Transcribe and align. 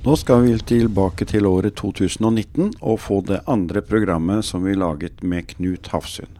Nå 0.00 0.14
skal 0.16 0.46
vi 0.46 0.54
tilbake 0.64 1.26
til 1.28 1.44
året 1.44 1.74
2019 1.76 2.70
og 2.80 3.02
få 3.04 3.18
det 3.28 3.42
andre 3.44 3.82
programmet 3.84 4.46
som 4.48 4.62
vi 4.64 4.72
laget 4.72 5.18
med 5.20 5.50
Knut 5.50 5.90
Hafsund. 5.92 6.38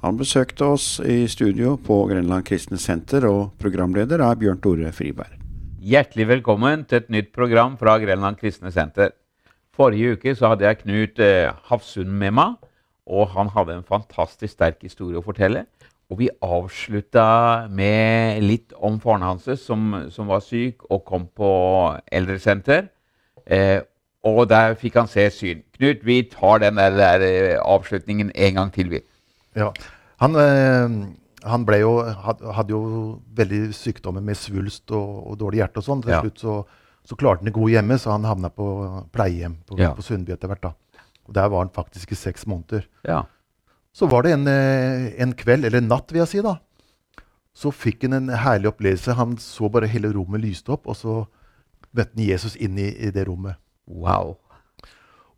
Han 0.00 0.16
besøkte 0.16 0.70
oss 0.72 0.86
i 1.04 1.26
studio 1.28 1.74
på 1.76 1.98
Grenland 2.08 2.46
Kristne 2.48 2.80
Senter, 2.80 3.26
og 3.28 3.52
programleder 3.60 4.24
er 4.24 4.40
Bjørn 4.40 4.62
Tore 4.64 4.94
Friberg. 4.96 5.36
Hjertelig 5.84 6.24
velkommen 6.30 6.86
til 6.88 7.02
et 7.02 7.12
nytt 7.12 7.34
program 7.36 7.76
fra 7.76 7.98
Grenland 8.00 8.40
Kristne 8.40 8.72
Senter. 8.72 9.12
Forrige 9.76 10.16
uke 10.16 10.32
så 10.32 10.54
hadde 10.54 10.64
jeg 10.64 10.80
Knut 10.86 11.20
eh, 11.20 11.52
Hafsund 11.68 12.16
med 12.16 12.32
meg, 12.40 12.56
og 13.04 13.28
han 13.36 13.52
hadde 13.52 13.76
en 13.76 13.84
fantastisk 13.84 14.56
sterk 14.56 14.80
historie 14.88 15.20
å 15.20 15.26
fortelle. 15.26 15.66
Og 16.12 16.20
vi 16.20 16.28
avslutta 16.44 17.66
med 17.72 18.42
litt 18.44 18.74
om 18.76 18.98
faren 19.00 19.24
hans 19.24 19.48
som, 19.62 19.88
som, 20.12 20.28
var 20.28 20.44
syk 20.44 20.84
og 20.90 21.04
kom 21.08 21.26
på 21.32 21.50
eldresenter. 22.12 22.88
Eh, 23.46 23.80
og 24.24 24.46
der 24.48 24.76
fikk 24.80 24.98
han 25.00 25.10
se 25.10 25.26
syn. 25.32 25.64
Knut, 25.76 26.04
vi 26.04 26.22
tar 26.32 26.62
den 26.62 26.80
der, 26.80 26.96
der 26.96 27.24
eh, 27.24 27.58
avslutningen 27.60 28.32
en 28.34 28.60
gang 28.60 28.72
til, 28.72 28.92
vi. 28.92 29.00
Ja. 29.56 29.70
Han, 30.22 30.36
eh, 30.40 30.96
han 31.44 31.66
jo, 31.80 31.92
hadde 32.04 32.72
jo 32.72 32.84
veldig 33.36 33.66
sykdommer 33.76 34.24
med 34.24 34.38
svulst 34.40 34.92
og, 34.92 35.26
og 35.30 35.38
dårlig 35.40 35.62
hjerte 35.62 35.82
og 35.82 35.88
sånn. 35.88 36.04
Til 36.04 36.16
ja. 36.16 36.22
slutt 36.24 36.40
så, 36.40 36.56
så, 37.04 37.18
klarte 37.20 37.42
han 37.42 37.50
det 37.50 37.56
gode 37.56 37.74
hjemme, 37.74 37.98
så 38.00 38.14
han 38.14 38.28
havna 38.28 38.52
på 38.52 38.68
pleiehjem 39.12 39.58
på, 39.68 39.80
ja. 39.80 39.92
på 39.96 40.04
Sundby 40.04 40.36
etter 40.36 40.52
hvert. 40.52 40.70
da. 40.70 41.02
Og 41.24 41.36
Der 41.36 41.48
var 41.52 41.64
han 41.64 41.72
faktisk 41.74 42.12
i 42.12 42.20
seks 42.20 42.46
måneder. 42.48 42.88
Ja. 43.08 43.24
Så 43.94 44.08
var 44.10 44.26
det 44.26 44.34
en, 44.34 44.46
eh, 44.50 45.12
en, 45.22 45.34
kveld, 45.38 45.64
eller 45.64 45.78
en 45.78 45.90
natt, 45.92 46.10
vil 46.10 46.24
jeg 46.24 46.32
si, 46.32 46.42
da. 46.42 46.56
Så 47.54 47.70
fikk 47.70 48.08
han 48.08 48.16
en 48.16 48.32
herlig 48.42 48.72
opplevelse. 48.72 49.14
Han 49.14 49.36
så 49.38 49.70
bare 49.70 49.90
hele 49.90 50.10
rommet 50.16 50.42
lyste 50.42 50.74
opp, 50.74 50.88
og 50.90 50.98
så 50.98 51.20
møtte 51.94 52.10
han 52.16 52.26
Jesus 52.26 52.56
inn 52.58 52.78
i, 52.80 52.88
i, 52.90 53.12
det 53.14 53.28
rommet. 53.28 53.60
Wow. 53.86 54.34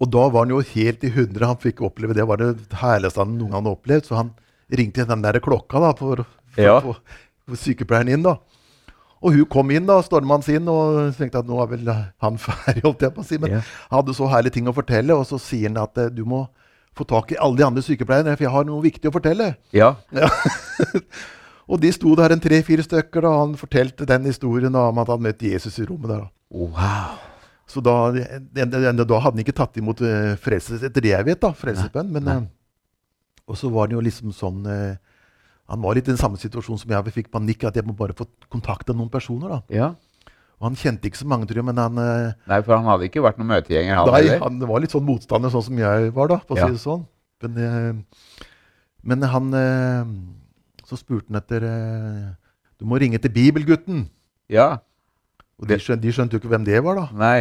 Og 0.01 0.09
da 0.13 0.25
var 0.33 0.47
han 0.47 0.55
jo 0.55 0.65
helt 0.65 1.05
i 1.05 1.13
hundre. 1.13 1.53
Han 1.53 1.61
fikk 1.61 1.85
oppleve 1.85 2.17
det 2.17 2.23
Det 2.23 2.29
var 2.29 2.41
det 2.41 2.81
herligste 2.81 3.21
han 3.21 3.37
noen 3.37 3.53
gang 3.53 3.69
opplevd. 3.69 4.09
Så 4.09 4.17
han 4.17 4.33
ringte 4.73 5.05
den 5.09 5.25
der 5.25 5.41
klokka 5.45 5.81
da, 5.81 5.93
for, 5.97 6.25
for 6.57 6.65
ja. 6.65 7.57
sykepleieren 7.61 8.13
inn. 8.17 8.25
da. 8.25 8.39
Og 9.21 9.33
hun 9.33 9.49
kom 9.53 9.71
inn, 9.73 9.85
da, 9.89 10.01
stormende 10.05 10.57
inn, 10.57 10.69
og 10.69 11.17
tenkte 11.17 11.41
at 11.41 11.49
nå 11.49 11.61
er 11.61 11.73
vel 11.73 11.89
han 11.93 12.41
ferdig. 12.47 12.85
holdt 12.85 13.05
jeg 13.05 13.13
på 13.17 13.25
å 13.25 13.29
si, 13.29 13.41
Men 13.43 13.59
ja. 13.59 13.65
hadde 13.93 14.17
så 14.17 14.29
herlige 14.33 14.57
ting 14.57 14.69
å 14.69 14.77
fortelle, 14.77 15.17
og 15.17 15.29
så 15.29 15.41
sier 15.41 15.69
han 15.69 15.81
at 15.85 16.01
eh, 16.01 16.13
du 16.13 16.25
må 16.29 16.47
få 16.97 17.07
tak 17.09 17.35
i 17.35 17.41
alle 17.41 17.59
de 17.59 17.67
andre 17.67 17.85
sykepleierne, 17.85 18.35
for 18.37 18.47
jeg 18.47 18.55
har 18.55 18.67
noe 18.69 18.85
viktig 18.85 19.11
å 19.11 19.15
fortelle. 19.15 19.53
Ja. 19.77 19.95
ja. 20.17 20.31
og 21.71 21.81
de 21.83 21.93
sto 21.95 22.15
der 22.19 22.35
en 22.35 22.43
tre-fire 22.43 22.85
stykker, 22.87 23.27
og 23.29 23.41
han 23.43 23.57
fortalte 23.61 24.09
den 24.09 24.29
historien 24.31 24.75
om 24.75 25.01
at 25.01 25.07
han 25.07 25.17
hadde 25.17 25.29
møtt 25.29 25.47
Jesus 25.47 25.79
i 25.83 25.89
rommet 25.89 26.15
der. 26.15 26.29
Wow. 26.51 27.19
Så 27.67 27.83
da, 27.83 27.97
da, 28.15 28.79
hadde 28.87 29.19
han 29.25 29.43
ikke 29.43 29.57
tatt 29.57 29.77
imot 29.81 30.01
uh, 30.07 30.37
frelses, 30.41 30.85
etter 30.87 31.03
det 31.03 31.13
jeg 31.13 31.27
vet, 31.27 31.41
da, 31.43 31.51
frelsesbønn. 31.57 32.13
Men, 32.15 32.31
uh, 32.31 33.51
og 33.51 33.59
så 33.59 33.71
var 33.75 33.91
det 33.91 33.99
jo 33.99 34.05
liksom 34.07 34.33
sånn 34.35 34.65
uh, 34.67 34.95
Han 35.71 35.83
var 35.83 35.99
litt 35.99 36.07
i 36.07 36.13
den 36.13 36.21
samme 36.21 36.39
situasjonen 36.39 36.79
som 36.79 36.93
jeg 36.95 37.15
fikk 37.15 37.33
panikk, 37.35 37.67
at 37.67 37.77
jeg 37.77 37.87
må 37.87 37.97
bare 37.99 38.15
få 38.17 38.29
kontakta 38.49 38.95
noen 38.95 39.11
personer. 39.11 39.57
da. 39.57 39.61
Ja. 39.75 39.89
Og 40.57 40.71
Han 40.71 40.79
kjente 40.81 41.11
ikke 41.11 41.21
så 41.21 41.29
mange, 41.29 41.49
tror 41.49 41.61
jeg, 41.61 41.69
men 41.69 41.81
han 41.81 42.01
eh, 42.01 42.31
Nei, 42.49 42.61
for 42.65 42.79
han 42.79 42.89
hadde 42.89 43.11
ikke 43.11 43.25
vært 43.25 43.41
noen 43.41 43.53
møtegjenger? 43.53 43.99
Han, 44.01 44.13
nei, 44.15 44.39
han 44.41 44.63
var 44.71 44.83
litt 44.83 44.95
sånn 44.95 45.05
motstander, 45.05 45.53
sånn 45.53 45.67
som 45.69 45.83
jeg 45.83 46.09
var, 46.17 46.33
da, 46.33 46.41
på 46.41 46.57
å 46.57 46.61
ja. 46.61 46.69
si 46.69 46.79
det 46.79 46.83
sånn. 46.83 47.05
Men, 47.45 47.61
eh, 47.61 48.47
men 49.07 49.27
han 49.29 49.53
eh, 49.53 50.15
Så 50.89 50.97
spurte 50.97 51.29
han 51.29 51.43
etter 51.43 51.67
Du 52.81 52.89
må 52.89 52.97
ringe 53.03 53.21
til 53.21 53.35
Bibelgutten. 53.35 54.07
Ja. 54.49 54.79
Og 55.61 55.69
de 55.69 55.77
skjønte, 55.81 56.05
de 56.07 56.15
skjønte 56.15 56.37
jo 56.37 56.41
ikke 56.41 56.53
hvem 56.55 56.65
det 56.65 56.81
var, 56.85 57.03
da. 57.03 57.07
Nei. 57.17 57.39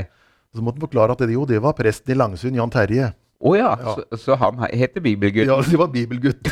Så 0.55 0.63
måtte 0.63 0.79
han 0.79 0.87
forklare 0.87 1.15
at 1.15 1.23
det, 1.23 1.35
jo, 1.35 1.47
det 1.47 1.59
var 1.63 1.75
presten 1.75 2.13
i 2.13 2.19
Langsund, 2.19 2.55
Jan 2.55 2.71
Terje. 2.71 3.11
Å 3.35 3.49
oh, 3.51 3.55
ja. 3.57 3.73
ja. 3.79 3.95
Så, 3.95 4.19
så, 4.21 4.37
han 4.39 4.61
heter 4.71 5.03
Bibelgutten? 5.03 5.51
Ja, 5.51 5.59
det 5.59 5.79
var 5.79 5.91
Bibelgutten. 5.91 6.51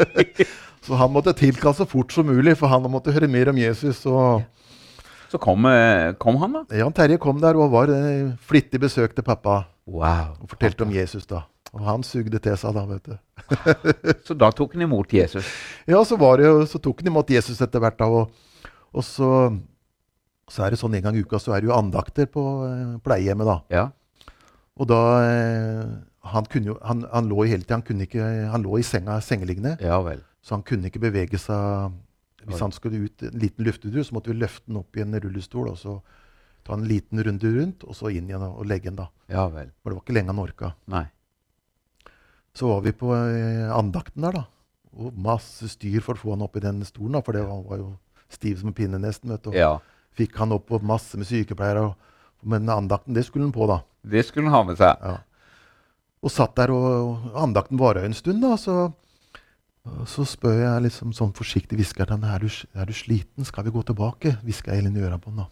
så 0.86 0.98
han 1.00 1.10
måtte 1.14 1.34
tilkalle 1.38 1.74
så 1.80 1.86
fort 1.90 2.14
som 2.14 2.30
mulig, 2.30 2.54
for 2.58 2.70
han 2.70 2.86
måtte 2.90 3.14
høre 3.14 3.30
mer 3.30 3.50
om 3.54 3.58
Jesus. 3.58 4.04
og... 4.06 4.46
Så 5.28 5.38
kom, 5.38 5.66
eh, 5.68 6.14
kom, 6.16 6.38
han, 6.40 6.56
da? 6.56 6.78
Jan 6.80 6.94
Terje 6.96 7.18
kom 7.20 7.40
der 7.42 7.56
og 7.60 7.72
var 7.74 7.92
eh, 7.92 8.32
flittig 8.48 8.80
besøk 8.80 9.12
til 9.16 9.26
pappa. 9.26 9.60
Wow. 9.88 10.38
Og 10.40 10.48
fortalte 10.54 10.86
om 10.86 10.92
Jesus, 10.92 11.26
da. 11.28 11.42
Og 11.74 11.82
han 11.84 12.04
sugde 12.06 12.40
til 12.40 12.56
seg 12.56 12.72
da, 12.76 12.84
vet 12.88 13.10
du. 13.10 13.16
så 14.26 14.36
da 14.40 14.48
tok 14.56 14.76
han 14.76 14.86
imot 14.86 15.12
Jesus? 15.12 15.50
Ja, 15.88 16.00
så, 16.08 16.16
var 16.20 16.40
det, 16.40 16.48
så 16.72 16.80
tok 16.80 17.04
han 17.04 17.12
imot 17.12 17.28
Jesus 17.32 17.60
etter 17.64 17.84
hvert. 17.84 18.00
da, 18.00 18.08
Og, 18.08 18.32
og 18.96 19.04
så, 19.04 19.30
så, 20.48 20.64
er 20.64 20.72
det 20.72 20.80
sånn 20.80 20.96
en 20.96 21.04
gang 21.10 21.20
i 21.20 21.24
uka 21.24 21.40
så 21.42 21.52
er 21.52 21.60
det 21.60 21.68
jo 21.68 21.76
andakter 21.76 22.30
på 22.32 22.48
eh, 22.64 22.96
pleiehjemmet. 23.04 23.52
da. 23.52 23.60
Ja. 23.68 23.86
Og 24.78 24.88
da 24.88 25.02
han, 26.32 26.48
jo, 26.64 26.78
han, 26.86 27.04
han, 27.12 27.28
lå 27.28 27.44
hele 27.50 27.66
tida. 27.66 27.82
Han, 27.84 28.50
han 28.54 28.64
lå 28.64 28.80
i 28.80 28.86
senga 28.86 29.20
sengeliggende. 29.20 29.76
Ja. 29.84 30.00
Så 30.40 30.56
han 30.56 30.64
kunne 30.64 30.88
ikke 30.88 31.02
bevege 31.04 31.40
seg 31.42 31.92
hvis 32.48 32.62
han 32.64 32.74
skulle 32.74 33.04
ut 33.06 33.22
en 33.28 33.38
liten 33.38 33.66
luftetur, 33.66 34.00
så 34.04 34.16
måtte 34.16 34.32
vi 34.32 34.40
løfte 34.40 34.66
den 34.70 34.80
opp 34.80 34.96
i 34.96 35.04
en 35.04 35.18
rullestol 35.20 35.70
og 35.72 35.78
så 35.80 35.98
ta 36.66 36.76
en 36.76 36.88
liten 36.88 37.22
runde 37.24 37.52
rundt, 37.54 37.84
og 37.88 37.96
så 37.96 38.10
inn 38.12 38.28
igjen 38.28 38.44
og 38.44 38.66
legge 38.68 38.90
den. 38.90 38.98
da. 38.98 39.08
Ja 39.32 39.46
vel. 39.52 39.70
For 39.80 39.90
det 39.90 39.98
var 39.98 40.04
ikke 40.04 40.16
lenge 40.16 40.34
han 40.34 40.42
orka. 40.42 40.72
Nei. 40.92 41.06
Så 42.56 42.68
var 42.68 42.82
vi 42.84 42.92
på 42.92 43.12
eh, 43.14 43.68
andakten 43.72 44.26
der, 44.26 44.40
da. 44.40 44.44
Og 44.98 45.14
masse 45.14 45.68
styr 45.70 46.02
for 46.04 46.18
å 46.18 46.20
få 46.20 46.34
han 46.34 46.44
opp 46.44 46.58
i 46.58 46.64
den 46.64 46.82
stolen, 46.84 47.16
da, 47.16 47.22
for 47.24 47.36
det 47.36 47.44
var, 47.46 47.62
var 47.70 47.80
jo 47.80 47.88
stiv 48.32 48.60
som 48.60 48.72
en 48.72 48.76
pinne 48.76 49.00
nesten. 49.00 49.32
vet 49.32 49.46
du. 49.46 49.54
Ja. 49.56 49.78
Fikk 50.18 50.36
han 50.42 50.52
opp 50.56 50.72
og 50.74 50.84
masse 50.84 51.16
med 51.20 51.28
sykepleiere. 51.30 51.92
Men 52.48 52.68
andakten, 52.70 53.16
det 53.16 53.24
skulle 53.26 53.48
han 53.48 53.54
på, 53.54 53.66
da. 53.70 53.80
Det 54.02 54.26
skulle 54.26 54.50
han 54.50 54.58
ha 54.58 54.66
med 54.68 54.80
seg. 54.80 55.00
Ja. 55.02 55.16
Og 56.18 56.34
satt 56.34 56.56
der, 56.58 56.72
og 56.74 57.32
andakten 57.38 57.80
vara 57.80 58.04
en 58.04 58.16
stund, 58.16 58.42
da. 58.42 58.56
så 58.58 58.90
så 60.08 60.24
spør 60.28 60.58
jeg 60.60 60.86
liksom 60.88 61.14
sånn 61.16 61.30
forsiktig 61.36 61.78
hvisker 61.78 62.08
til 62.08 62.24
er, 62.28 62.48
er 62.74 62.88
du 62.88 62.96
sliten, 62.96 63.46
skal 63.46 63.64
vi 63.66 63.72
gå 63.74 63.84
tilbake? 63.88 64.36
hvisker 64.44 64.74
jeg 64.74 64.84
Elin 64.84 64.98
i 64.98 65.06
øret 65.06 65.22
på 65.24 65.32
da. 65.36 65.48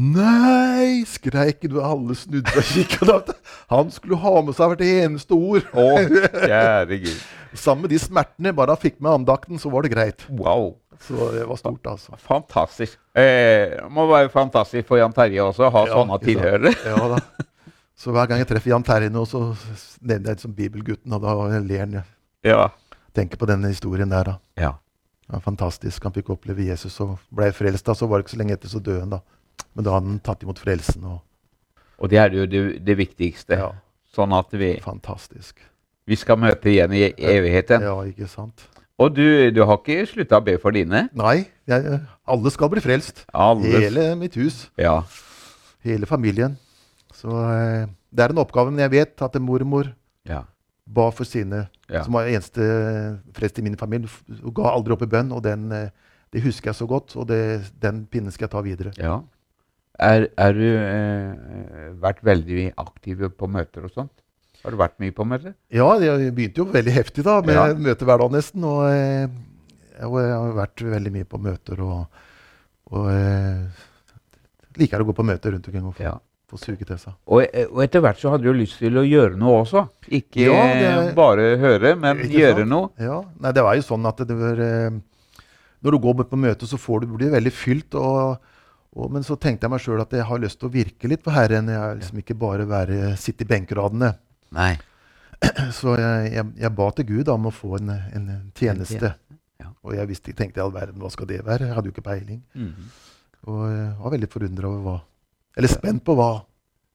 Nei! 0.00 1.02
skreik 1.08 1.64
du. 1.66 1.80
Alle 1.82 2.14
snudde 2.16 2.52
og 2.56 2.64
kikket. 2.64 3.32
Han 3.72 3.90
skulle 3.92 4.18
ha 4.22 4.34
med 4.44 4.56
seg 4.56 4.72
hvert 4.72 4.84
eneste 4.86 5.36
ord. 5.36 5.66
Å, 5.74 5.86
kjære 6.46 7.00
Gud. 7.02 7.24
Sammen 7.64 7.84
med 7.84 7.94
de 7.94 7.98
smertene. 8.00 8.54
Bare 8.56 8.76
han 8.76 8.80
fikk 8.80 9.00
med 9.02 9.12
andakten, 9.20 9.60
så 9.60 9.72
var 9.72 9.84
det 9.84 9.92
greit. 9.94 10.24
Wow. 10.30 10.74
Så 11.00 11.30
det 11.34 11.46
var 11.48 11.58
stort, 11.58 11.86
altså. 11.88 12.16
Fantastisk. 12.22 12.98
Eh, 13.16 13.76
det 13.76 13.88
må 13.92 14.04
være 14.10 14.30
fantastisk 14.32 14.88
for 14.88 15.00
Jan 15.00 15.14
Terje 15.16 15.42
også 15.42 15.66
å 15.68 15.72
ha 15.74 15.86
ja, 15.88 15.94
sånne 15.96 16.20
tilhørere. 16.24 16.74
ja 16.92 17.08
da. 17.14 17.22
Så 18.00 18.12
hver 18.16 18.28
gang 18.28 18.40
jeg 18.40 18.48
treffer 18.48 18.72
Jan 18.72 18.84
Terje 18.84 19.12
nå, 19.12 19.26
så 19.28 19.50
nevner 20.00 20.32
jeg 20.32 20.44
som 20.44 20.52
Bibelgutten, 20.56 21.12
og 21.16 21.24
da 21.24 21.34
ler 21.60 21.82
han. 21.84 21.98
Ja 22.46 22.68
tenker 23.16 23.40
på 23.40 23.48
denne 23.50 23.70
historien 23.72 24.10
der. 24.10 24.24
da. 24.24 24.36
Ja. 24.60 24.72
Var 25.30 25.42
fantastisk. 25.44 26.02
Han 26.04 26.14
fikk 26.14 26.32
oppleve 26.34 26.66
Jesus 26.66 26.96
og 27.04 27.18
ble 27.34 27.50
frelst. 27.54 27.86
da, 27.86 27.94
Så 27.94 28.08
var 28.08 28.18
det 28.18 28.26
ikke 28.26 28.36
så 28.36 28.40
lenge 28.42 28.56
etter 28.56 28.72
så 28.72 28.82
døde 28.82 29.00
han. 29.04 29.10
da. 29.10 29.20
Men 29.74 29.84
da 29.86 29.94
hadde 29.94 30.10
han 30.10 30.20
tatt 30.26 30.42
imot 30.42 30.58
frelsen. 30.58 31.04
Og, 31.06 31.20
og 31.98 32.10
det 32.10 32.18
er 32.18 32.34
jo 32.34 32.46
det, 32.50 32.62
det 32.84 32.96
viktigste. 32.98 33.58
Ja. 33.60 33.70
Sånn 34.14 34.34
at 34.34 34.50
vi 34.58 34.74
Fantastisk. 34.82 35.60
Vi 36.10 36.16
skal 36.18 36.40
møte 36.42 36.66
igjen 36.72 36.90
i 36.96 37.04
evigheten. 37.14 37.84
Ja, 37.86 37.94
ikke 38.08 38.26
sant. 38.26 38.64
Og 38.98 39.14
du, 39.14 39.50
du 39.54 39.62
har 39.62 39.78
ikke 39.78 40.02
slutta 40.10 40.40
å 40.40 40.44
be 40.44 40.56
for 40.58 40.74
dine? 40.74 41.04
Nei. 41.16 41.44
Jeg, 41.70 42.00
alle 42.26 42.50
skal 42.50 42.72
bli 42.72 42.82
frelst. 42.82 43.22
Alle. 43.30 43.70
Hele 43.78 44.08
mitt 44.18 44.34
hus. 44.40 44.64
Ja. 44.80 45.04
Hele 45.86 46.08
familien. 46.10 46.58
Så 47.14 47.30
eh, 47.30 47.86
det 48.10 48.24
er 48.26 48.34
en 48.34 48.42
oppgave. 48.42 48.74
Men 48.74 48.82
jeg 48.88 48.92
vet 48.96 49.22
at 49.22 49.38
mormor 49.40 49.92
ja 50.26 50.42
ba 50.86 51.08
for 51.14 51.28
sine, 51.28 51.64
ja. 51.90 52.04
som 52.04 52.16
var 52.16 52.30
eneste 52.30 52.62
prest 53.36 53.58
i 53.60 53.64
min 53.64 53.78
familie. 53.78 54.10
Hun 54.40 54.54
ga 54.56 54.70
aldri 54.72 54.94
opp 54.94 55.04
i 55.06 55.10
bønn, 55.10 55.32
og 55.36 55.42
den, 55.44 55.68
eh, 55.74 56.14
det 56.34 56.44
husker 56.44 56.70
jeg 56.70 56.80
så 56.80 56.88
godt. 56.90 57.14
Og 57.20 57.28
det, 57.30 57.40
den 57.82 58.04
pinnen 58.10 58.34
skal 58.34 58.48
jeg 58.48 58.54
ta 58.54 58.64
videre. 58.66 58.94
Ja. 58.98 59.20
Er, 60.00 60.30
er 60.40 60.56
du 60.56 60.64
eh, 60.64 61.92
vært 62.00 62.24
veldig 62.24 62.70
aktiv 62.80 63.26
på 63.36 63.50
møter 63.50 63.84
og 63.86 63.94
sånt? 63.94 64.14
Har 64.60 64.74
du 64.74 64.80
vært 64.80 64.98
mye 65.00 65.12
på 65.16 65.24
møter? 65.24 65.54
Ja, 65.72 65.88
jeg 66.02 66.32
begynte 66.36 66.62
jo 66.62 66.66
veldig 66.68 66.92
heftig 66.92 67.24
da, 67.24 67.38
med 67.44 67.56
ja. 67.56 67.68
møter 67.76 68.08
hver 68.08 68.20
dag 68.24 68.34
nesten. 68.34 68.64
Og, 68.68 68.82
eh, 68.88 69.28
og, 70.06 70.18
jeg 70.20 70.32
har 70.32 70.58
vært 70.58 70.88
veldig 70.96 71.14
mye 71.18 71.28
på 71.28 71.40
møter. 71.44 71.84
Og, 71.84 72.24
og 72.90 73.12
eh, 73.12 73.86
liker 74.80 75.04
å 75.04 75.08
gå 75.08 75.16
på 75.16 75.26
møter 75.28 75.56
rundt 75.56 75.70
omkring. 75.70 75.94
Ja 76.02 76.18
få 76.50 76.58
suge 76.58 76.86
til 76.86 76.98
seg. 76.98 77.14
Og, 77.30 77.44
og, 77.70 77.80
etter 77.84 78.02
hvert 78.04 78.20
så 78.20 78.32
hadde 78.32 78.48
du 78.48 78.56
lyst 78.56 78.80
til 78.82 78.98
å 78.98 79.06
gjøre 79.06 79.38
noe 79.38 79.62
også? 79.62 79.84
Ikke 80.18 80.48
ja, 80.48 80.64
det, 80.80 81.14
bare 81.18 81.54
høre, 81.60 81.94
men 81.98 82.24
gjøre 82.26 82.64
sant? 82.64 82.72
noe? 82.72 82.90
Ja, 83.00 83.20
Nei, 83.42 83.54
det 83.56 83.64
var 83.66 83.78
jo 83.78 83.86
sånn 83.86 84.08
at 84.10 84.22
det 84.26 84.36
var 84.38 84.62
eh, 84.64 84.98
Når 85.80 85.96
du 85.96 86.00
går 86.06 86.24
på 86.24 86.40
møte, 86.40 86.68
så 86.68 86.80
får 86.80 87.04
du, 87.04 87.12
blir 87.14 87.30
du 87.30 87.36
veldig 87.36 87.54
fylt. 87.54 87.96
Og, 87.98 88.52
og, 88.96 89.10
men 89.14 89.26
så 89.26 89.38
tenkte 89.40 89.66
jeg 89.66 89.74
meg 89.74 89.84
sjøl 89.84 90.02
at 90.02 90.14
jeg 90.18 90.26
har 90.28 90.42
lyst 90.42 90.60
til 90.60 90.70
å 90.70 90.74
virke 90.74 91.10
litt 91.10 91.24
for 91.24 91.36
Herren. 91.36 91.70
Jeg 91.72 92.00
liksom 92.02 92.22
ikke 92.24 92.38
bare 92.38 92.66
være, 92.68 93.14
sitte 93.20 93.46
i 93.46 93.50
benkeradene. 93.50 94.14
Nei. 94.56 94.72
Så 95.78 95.94
jeg, 95.96 96.32
jeg, 96.34 96.48
jeg, 96.60 96.72
ba 96.76 96.90
til 96.96 97.06
Gud 97.14 97.30
om 97.32 97.48
å 97.48 97.54
få 97.54 97.78
en, 97.78 97.94
en 98.12 98.32
tjeneste. 98.58 99.14
Ja. 99.60 99.70
Og 99.86 99.94
jeg 99.96 100.10
visste, 100.10 100.34
tenkte 100.36 100.60
i 100.60 100.64
all 100.64 100.74
verden, 100.74 100.98
hva 101.00 101.08
skal 101.12 101.28
det 101.30 101.40
være? 101.46 101.70
Jeg 101.70 101.78
hadde 101.78 101.88
jo 101.88 101.94
ikke 101.94 102.08
peiling. 102.10 102.42
Mm 102.52 102.72
-hmm. 102.74 102.90
Og 103.48 103.62
jeg 103.70 103.94
var 104.02 104.12
veldig 104.12 104.28
forundra 104.28 104.68
over 104.68 104.82
hva 104.84 104.98
Eller 105.56 105.68
spent 105.72 106.04
på 106.06 106.14
hva, 106.18 106.30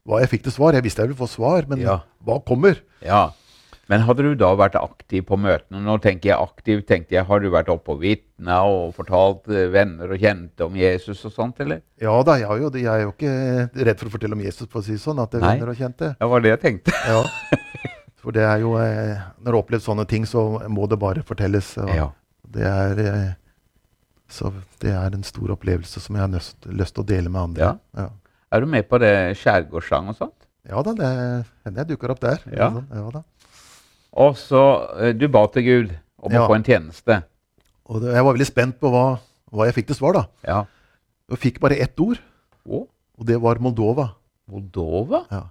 hva 0.07 0.19
jeg 0.23 0.29
fikk 0.35 0.43
til 0.47 0.55
svar. 0.55 0.73
Jeg 0.77 0.85
visste 0.85 1.01
jeg 1.03 1.09
ville 1.11 1.19
få 1.19 1.27
svar, 1.31 1.65
men 1.69 1.81
Ja. 1.83 1.99
hva 2.23 2.39
kommer? 2.45 2.79
Ja. 3.01 3.31
Men 3.87 4.01
hadde 4.01 4.23
du 4.25 4.31
da 4.33 4.47
vært 4.57 4.73
aktiv 4.79 5.21
på 5.27 5.37
møtene? 5.37 5.77
Nå 5.85 5.99
tenker 6.01 6.31
jeg 6.31 6.39
aktiv, 6.41 6.79
tenkte 6.89 7.13
jeg, 7.13 7.25
har 7.27 7.39
du 7.39 7.51
vært 7.53 7.67
oppe 7.69 7.91
og 7.93 7.99
vitna 8.01 8.63
og 8.65 8.95
fortalt 8.97 9.45
eh, 9.53 9.67
venner 9.69 10.09
og 10.09 10.17
kjente 10.17 10.65
om 10.65 10.73
Jesus 10.79 11.21
og 11.29 11.31
sånt, 11.35 11.59
eller? 11.61 11.83
Ja 12.01 12.15
da, 12.25 12.39
jeg 12.41 12.63
jo, 12.63 12.71
jeg 12.73 12.87
er 12.89 13.03
jo 13.03 13.11
ikke 13.13 13.85
redd 13.85 13.99
for 14.01 14.09
å 14.09 14.15
fortelle 14.15 14.33
om 14.33 14.41
Jesus, 14.41 14.65
for 14.71 14.81
å 14.81 14.87
si 14.87 14.97
sånn. 14.97 15.21
At 15.21 15.29
det 15.35 15.37
er 15.37 15.45
Nei. 15.45 15.53
venner 15.59 15.69
og 15.75 15.77
kjente. 15.77 16.09
Det 16.17 16.29
var 16.31 16.41
det 16.41 16.49
jeg 16.55 16.61
tenkte. 16.65 16.97
Ja. 17.05 17.21
For 18.25 18.33
det 18.33 18.41
er 18.41 18.57
jo 18.57 18.71
eh, 18.81 19.19
Når 19.37 19.45
du 19.45 19.49
har 19.51 19.59
opplevd 19.59 19.83
sånne 19.85 20.07
ting, 20.09 20.23
så 20.25 20.41
må 20.73 20.87
det 20.89 20.97
bare 20.97 21.21
fortelles. 21.21 21.75
Ja. 21.93 22.07
det, 22.49 22.63
er, 22.65 23.01
eh, 23.05 23.33
så 24.33 24.49
det 24.81 24.95
er 24.97 25.13
en 25.13 25.21
stor 25.27 25.51
opplevelse 25.53 26.01
som 26.01 26.17
jeg 26.17 26.23
har 26.25 26.31
lyst, 26.33 26.57
lyst 26.65 26.95
til 26.97 27.03
å 27.03 27.07
dele 27.11 27.29
med 27.29 27.41
andre. 27.51 27.67
Ja. 27.67 27.75
Ja, 28.01 28.09
Er 28.55 28.63
du 28.63 28.69
med 28.71 28.87
på 28.87 28.99
det 29.03 29.11
skjærgårdssang 29.41 30.11
og 30.13 30.19
sånt? 30.21 30.35
ja 30.65 30.79
da, 30.81 30.91
det 30.97 31.75
jeg 31.77 31.87
dukker 31.91 32.09
opp 32.15 32.21
der. 32.23 32.39
Ja. 32.55 32.71
ja 32.89 33.03
da. 33.13 33.21
Og 34.17 34.37
så 34.39 34.61
eh, 34.97 35.11
Du 35.13 35.27
ba 35.29 35.43
til 35.53 35.65
Gud 35.67 35.91
om 36.23 36.31
Ja. 36.33 36.41
å 36.45 36.47
få 36.49 36.55
en 36.57 36.63
tjeneste. 36.65 37.19
Og 37.85 37.99
det, 38.01 38.15
jeg 38.15 38.25
var 38.25 38.33
veldig 38.33 38.47
spent 38.49 38.79
på 38.81 38.89
hva, 38.89 39.03
hva 39.53 39.67
jeg 39.67 39.75
fikk 39.77 39.91
til 39.91 39.99
svar. 39.99 40.15
da. 40.17 40.23
Ja. 40.47 40.61
Jeg 41.29 41.41
fikk 41.43 41.59
bare 41.61 41.77
ett 41.83 41.99
ord, 42.01 42.17
Å, 42.65 42.79
og 43.19 43.27
det 43.29 43.37
var 43.43 43.59
Moldova. 43.61 44.07
Moldova? 44.49 45.19
Ja. 45.29 45.43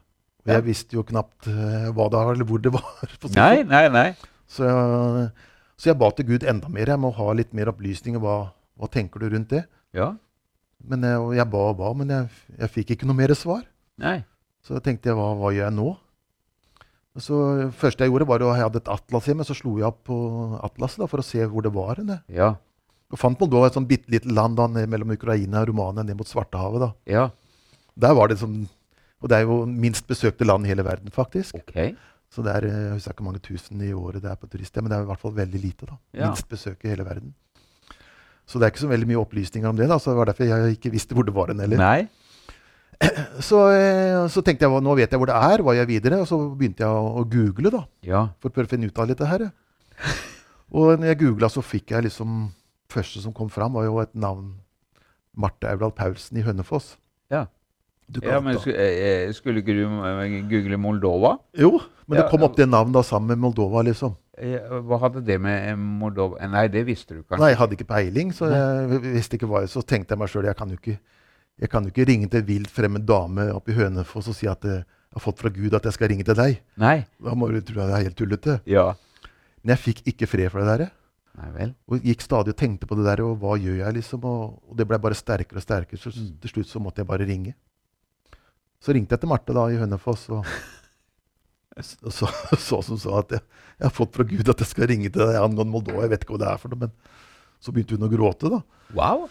Og 0.45 0.51
jeg 0.51 0.65
visste 0.67 0.97
jo 0.99 1.05
knapt 1.07 1.47
eh, 1.47 1.87
hva 1.95 2.09
det 2.11 2.19
var, 2.19 2.33
eller 2.35 2.49
hvor 2.49 2.59
det 2.65 2.73
var. 2.75 2.89
det 3.23 3.31
Nei, 3.37 3.61
sånn. 3.63 3.71
nei, 3.71 3.85
nei. 3.95 4.09
Så, 4.51 4.67
så 5.79 5.93
jeg 5.93 5.99
ba 6.01 6.11
til 6.17 6.27
Gud 6.33 6.43
enda 6.51 6.69
mer. 6.73 6.91
Jeg 6.91 7.01
må 7.01 7.13
ha 7.15 7.29
litt 7.39 7.55
mer 7.55 7.71
opplysninger. 7.71 8.19
Hva, 8.23 8.51
hva 8.81 8.91
tenker 8.91 9.23
du 9.23 9.31
rundt 9.37 9.55
det? 9.55 9.63
Ja. 9.95 10.11
Men 10.91 11.05
jeg, 11.09 11.21
jeg 11.39 11.49
ba 11.53 11.61
og 11.71 11.77
ba, 11.81 11.91
men 11.97 12.13
jeg, 12.13 12.31
jeg 12.61 12.73
fikk 12.79 12.95
ikke 12.95 13.09
noe 13.09 13.19
mer 13.19 13.33
svar. 13.39 13.63
Nei. 14.01 14.19
Så 14.65 14.81
tenkte 14.85 15.11
jeg, 15.11 15.17
hva, 15.19 15.31
hva 15.39 15.53
gjør 15.55 15.69
jeg 15.69 15.77
nå? 15.77 15.89
Så 17.23 17.37
første 17.79 18.03
jeg 18.03 18.11
gjorde, 18.11 18.27
var 18.27 18.43
å 18.43 18.51
jeg 18.57 18.65
hadde 18.65 18.81
et 18.83 18.91
atlas 18.91 19.29
hjemme. 19.31 19.47
Så 19.47 19.55
slo 19.55 19.77
jeg 19.79 19.87
opp 19.87 20.01
på 20.09 20.17
atlaset 20.67 21.05
da, 21.05 21.09
for 21.11 21.23
å 21.23 21.27
se 21.27 21.45
hvor 21.51 21.63
det 21.65 21.73
var. 21.75 22.01
Det. 22.03 22.19
Ja. 22.35 22.55
Og 23.15 23.21
fant 23.21 23.39
Moldova 23.39 23.69
et 23.71 23.77
sånn 23.77 23.87
bitte 23.87 24.11
lite 24.11 24.33
land 24.35 24.59
da, 24.59 24.67
ned 24.71 24.91
mellom 24.91 25.15
Ukraina 25.15 25.63
og 25.63 25.71
Romania, 25.71 26.03
ned 26.07 26.19
mot 26.19 26.31
Svartehavet. 26.31 26.83
da. 26.83 26.91
Ja. 27.07 27.29
Der 27.95 28.17
var 28.19 28.33
det 28.33 28.41
som, 28.41 28.65
Og 29.23 29.31
det 29.31 29.39
er 29.39 29.47
jo 29.47 29.63
minst 29.65 30.09
besøkte 30.11 30.45
land 30.45 30.67
i 30.67 30.73
hele 30.73 30.85
verden, 30.85 31.13
faktisk. 31.15 31.55
Okay. 31.63 31.95
Så 32.35 32.43
det 32.43 32.51
er 32.57 32.67
jeg 32.67 32.97
husker 32.97 33.15
ikke 33.15 33.25
mange 33.25 33.41
tusen 33.41 33.81
i 33.81 33.93
året 33.95 34.21
det 34.25 34.33
er 34.33 34.37
på 34.41 34.51
turister, 34.51 34.83
men 34.83 34.91
det 34.91 34.99
er 34.99 35.07
i 35.07 35.09
hvert 35.13 35.23
fall 35.23 35.37
veldig 35.37 35.61
lite. 35.63 35.87
da. 35.87 35.97
Ja. 36.13 36.27
Minst 36.29 36.49
besøk 36.51 36.83
i 36.85 36.91
hele 36.91 37.07
verden. 37.07 37.31
Så 38.47 38.59
det 38.61 38.67
er 38.67 38.73
ikke 38.75 38.83
så 38.85 38.91
veldig 38.91 39.09
mye 39.09 39.23
opplysninger 39.23 39.69
om 39.69 39.77
det. 39.77 39.89
da, 39.89 39.97
så 39.99 40.11
Det 40.13 40.17
var 40.21 40.27
derfor 40.33 40.45
jeg 40.51 40.77
ikke 40.79 40.93
visste 40.93 41.15
hvor 41.17 41.25
det 41.25 41.35
var 41.35 41.49
hen 41.49 41.61
heller. 41.65 41.79
Nei. 41.81 42.09
Så, 43.43 43.59
eh, 43.75 44.29
så 44.31 44.41
tenkte 44.45 44.65
jeg 44.69 44.83
nå 44.85 44.93
vet 44.97 45.11
jeg 45.11 45.19
hvor 45.19 45.27
det 45.29 45.35
er, 45.35 45.63
hva 45.67 45.73
gjør 45.75 45.83
jeg 45.83 45.89
videre? 45.91 46.21
Og 46.23 46.29
så 46.31 46.37
begynte 46.57 46.85
jeg 46.85 46.89
å, 46.89 47.09
å 47.21 47.25
google 47.29 47.73
da, 47.75 47.81
Ja. 48.07 48.21
for 48.41 48.49
å 48.49 48.55
prøve 48.55 48.69
å 48.69 48.71
finne 48.71 48.87
ut 48.87 49.01
av 49.03 49.09
dette 49.11 49.27
her. 49.27 49.49
Og 50.75 51.01
når 51.01 51.11
jeg 51.11 51.19
googla, 51.25 51.51
så 51.53 51.63
fikk 51.65 51.91
jeg 51.97 52.07
liksom 52.11 52.53
Første 52.95 53.19
som 53.25 53.33
kom 53.35 53.49
fram, 53.51 53.73
var 53.75 53.89
jo 53.89 53.97
et 53.99 54.13
navn. 54.15 54.53
Marte 55.35 55.67
Aurdal 55.67 55.91
Paulsen 55.97 56.39
i 56.39 56.45
Hønefoss. 56.47 56.93
Ja. 57.33 57.47
Ja 58.23 58.39
men 58.45 58.55
ta- 58.55 58.61
sku- 58.63 58.77
eh, 58.77 59.25
eh, 59.27 59.33
skulle 59.35 59.63
ikke 59.65 59.75
du 59.75 59.89
google 60.53 60.77
Moldova? 60.79 61.39
Jo, 61.59 61.81
men 62.07 62.19
Ja, 62.19 62.23
det 62.23 62.31
kom 62.31 62.45
opp 62.47 62.55
det 62.55 62.69
navnet 62.69 62.93
da 62.95 63.03
sammen 63.03 63.27
med 63.35 63.39
Moldova, 63.43 63.83
liksom. 63.83 64.15
Eh, 64.39 64.79
Hva 64.83 64.99
hadde 65.05 65.21
det 65.25 65.37
med 65.41 65.69
eh, 65.71 65.77
Moldova 65.79 66.41
Eh, 66.43 66.49
Nei, 66.51 66.65
det 66.69 66.85
visste 66.89 67.15
du 67.15 67.23
kanskje? 67.23 67.39
Nei, 67.45 67.51
jeg 67.53 67.59
hadde 67.61 67.77
ikke 67.79 67.87
peiling, 67.93 68.33
så 68.35 68.49
jeg 68.51 69.01
visste 69.05 69.37
ikke 69.39 69.47
hva 69.47 69.61
jeg 69.63 69.71
Så 69.71 69.83
tenkte 69.87 70.15
jeg 70.17 70.19
meg 70.19 70.29
sjøl 70.33 70.49
jeg 70.49 70.57
kan 70.59 70.69
jo 70.75 70.79
ikke 70.81 70.99
jeg 71.63 71.71
kan 71.71 71.85
jo 71.87 71.93
ikke 71.93 72.07
ringe 72.09 72.27
til 72.27 72.41
en 72.41 72.47
vilt 72.49 72.71
fremmed 72.75 73.05
dame 73.07 73.45
oppe 73.55 73.71
i 73.71 73.75
Hønefoss 73.79 74.27
og 74.27 74.35
si 74.35 74.49
at 74.51 74.65
jeg 74.67 74.81
har 75.15 75.23
fått 75.23 75.39
fra 75.39 75.53
Gud 75.55 75.77
at 75.79 75.85
jeg 75.87 75.95
skal 75.95 76.09
ringe 76.11 76.25
til 76.27 76.35
deg. 76.35 76.57
Nei. 76.83 77.05
Da 77.23 77.35
må 77.39 77.47
du 77.55 77.61
tro 77.63 77.79
at 77.85 77.93
jeg 77.93 77.95
er 78.01 78.09
helt 78.09 78.17
tullete. 78.19 78.57
Ja. 78.67 78.89
Men 79.63 79.77
jeg 79.77 79.83
fikk 79.85 80.01
ikke 80.11 80.27
fred 80.27 80.51
for 80.51 80.59
det 80.67 80.73
der. 80.81 80.91
Nei 81.39 81.53
vel. 81.55 81.71
Og 81.87 82.03
gikk 82.03 82.27
stadig 82.27 82.57
og 82.57 82.59
tenkte 82.59 82.89
på 82.91 82.99
det 82.99 83.07
der, 83.07 83.23
og 83.23 83.39
hva 83.39 83.55
gjør 83.55 83.79
jeg, 83.85 83.95
liksom? 84.01 84.27
Og, 84.27 84.75
det 84.75 84.89
ble 84.91 84.99
bare 84.99 85.15
sterkere 85.15 85.63
og 85.63 85.67
sterkere, 85.69 86.03
så 86.03 86.11
Mm. 86.11 86.33
til 86.43 86.51
slutt 86.57 86.73
så 86.73 86.83
måtte 86.83 87.05
jeg 87.05 87.07
bare 87.13 87.27
ringe. 87.31 87.55
Så 88.83 88.91
ringte 88.93 89.15
jeg 89.15 89.21
til 89.23 89.29
Marte 89.31 89.55
da 89.55 89.69
i 89.71 89.79
Hønefoss, 89.79 90.27
og 90.35 90.43
så, 91.83 92.29
så 92.69 92.81
som 92.87 92.99
sa 93.01 93.21
at 93.23 93.37
jeg, 93.37 93.45
jeg 93.79 93.87
har 93.89 93.95
fått 93.95 94.15
fra 94.17 94.27
Gud 94.29 94.51
at 94.51 94.63
jeg 94.63 94.71
skal 94.71 94.91
ringe 94.91 95.11
til 95.11 95.25
deg 95.25 95.41
angående 95.41 95.73
Moldova. 95.73 96.05
Jeg 96.05 96.15
vet 96.15 96.27
ikke 96.27 96.37
hva 96.37 96.43
det 96.45 96.53
er 96.53 96.61
for 96.63 96.75
noe, 96.75 96.87
men 96.87 96.93
så 97.63 97.73
begynte 97.75 97.97
hun 97.97 98.07
å 98.07 98.13
gråte, 98.13 98.53
da. 98.53 98.61
Wow. 98.95 99.27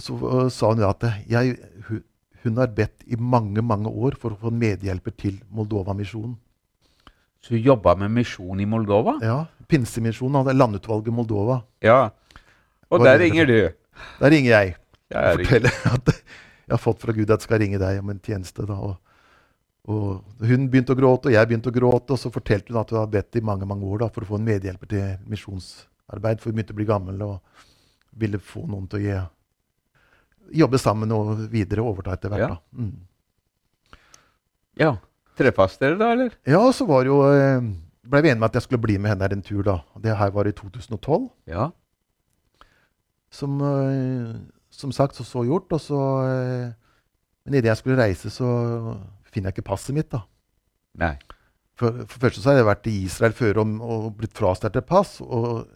Så 0.00 0.14
øh, 0.16 0.46
sa 0.52 0.70
hun 0.70 0.84
at 0.86 1.06
jeg, 1.28 1.56
hun, 1.88 2.04
hun 2.44 2.60
har 2.60 2.70
bedt 2.76 3.02
i 3.08 3.18
mange, 3.18 3.64
mange 3.64 3.90
år 3.90 4.16
for 4.20 4.34
å 4.34 4.38
få 4.40 4.52
en 4.52 4.60
medhjelper 4.60 5.16
til 5.18 5.40
Moldova-misjonen. 5.52 6.36
Så 7.40 7.56
hun 7.56 7.64
jobba 7.64 7.96
med 7.96 8.12
misjon 8.12 8.60
i 8.60 8.68
Moldova? 8.68 9.16
Ja, 9.24 9.40
Pinsemisjonen, 9.70 10.42
hadde 10.42 10.56
landutvalget 10.56 11.14
Moldova. 11.14 11.60
Ja. 11.84 12.10
Og 12.90 13.04
der 13.04 13.14
er 13.14 13.22
ringer 13.22 13.46
du. 13.48 13.58
Der 14.20 14.32
ringer 14.34 14.50
jeg. 14.50 14.74
Ja, 15.10 15.30
og 15.32 15.40
forteller 15.40 15.76
at 15.90 16.10
jeg 16.10 16.74
har 16.74 16.82
fått 16.82 17.02
fra 17.02 17.14
Gud 17.14 17.30
at 17.30 17.40
jeg 17.40 17.48
skal 17.48 17.62
ringe 17.62 17.78
deg 17.82 18.00
om 18.02 18.10
en 18.12 18.20
tjeneste. 18.22 18.66
Da. 18.66 18.76
Og, 18.78 19.09
og 19.88 20.44
hun 20.44 20.68
begynte 20.70 20.92
å 20.92 20.98
gråte, 20.98 21.30
og 21.30 21.34
jeg 21.34 21.48
begynte 21.48 21.70
å 21.70 21.74
gråte, 21.74 22.12
og 22.12 22.20
så 22.20 22.30
fortalte 22.32 22.72
hun 22.72 22.80
at 22.82 22.90
hun 22.92 23.00
hadde 23.00 23.14
bedt 23.14 23.38
i 23.40 23.44
mange 23.44 23.68
mange 23.68 23.88
år 23.88 24.02
da, 24.04 24.08
for 24.12 24.26
å 24.26 24.28
få 24.28 24.38
en 24.40 24.48
medhjelper 24.48 24.90
til 24.90 25.30
misjonsarbeid, 25.30 26.40
for 26.40 26.50
hun 26.50 26.58
begynte 26.58 26.76
å 26.76 26.80
bli 26.80 26.88
gammel 26.88 27.22
og 27.24 27.38
ville 28.20 28.40
få 28.42 28.66
noen 28.68 28.88
til 28.90 29.00
å 29.00 29.04
gi, 29.04 29.20
jobbe 30.60 30.80
sammen 30.82 31.14
og 31.14 31.46
videre 31.52 31.84
overta 31.86 32.16
etter 32.16 32.32
hvert. 32.32 32.44
Ja. 32.44 32.50
Da. 32.58 32.82
Mm. 32.82 33.96
Ja. 34.80 34.94
Treffes 35.38 35.78
dere 35.80 35.96
da, 36.00 36.10
eller? 36.14 36.34
Ja, 36.48 36.62
så 36.76 36.84
var 36.88 37.08
jo, 37.08 37.22
eh, 37.30 37.62
ble 38.04 38.22
vi 38.24 38.32
enige 38.32 38.42
med 38.42 38.50
at 38.50 38.58
jeg 38.58 38.66
skulle 38.66 38.84
bli 38.84 38.98
med 38.98 39.14
henne 39.14 39.24
her 39.24 39.36
en 39.36 39.44
tur. 39.46 39.62
da. 39.64 39.78
Det 39.96 40.16
her 40.16 40.30
var 40.34 40.46
i 40.46 40.52
2012. 40.52 41.30
Ja. 41.48 41.70
Som, 43.30 43.60
eh, 43.62 44.36
som 44.70 44.92
sagt, 44.92 45.14
så 45.14 45.24
så 45.24 45.44
gjort. 45.46 45.72
Og 45.72 45.80
så, 45.80 46.00
eh, 46.26 46.72
men 47.44 47.54
idet 47.54 47.70
jeg 47.70 47.76
skulle 47.76 48.02
reise, 48.02 48.28
så 48.30 48.98
finner 49.32 49.50
jeg 49.50 49.58
ikke 49.58 49.68
passet 49.70 49.94
mitt. 49.96 50.10
da. 50.12 50.22
Nei. 51.00 51.14
For, 51.80 52.02
for 52.04 52.26
først 52.26 52.42
så 52.42 52.50
har 52.52 52.58
jeg 52.60 52.68
vært 52.68 52.88
i 52.90 52.96
Israel 53.06 53.32
før 53.36 53.62
og, 53.62 53.76
og 53.80 54.08
blitt 54.18 54.34
frastjålet 54.36 54.76
et 54.82 54.88
pass. 54.90 55.14
Og 55.24 55.66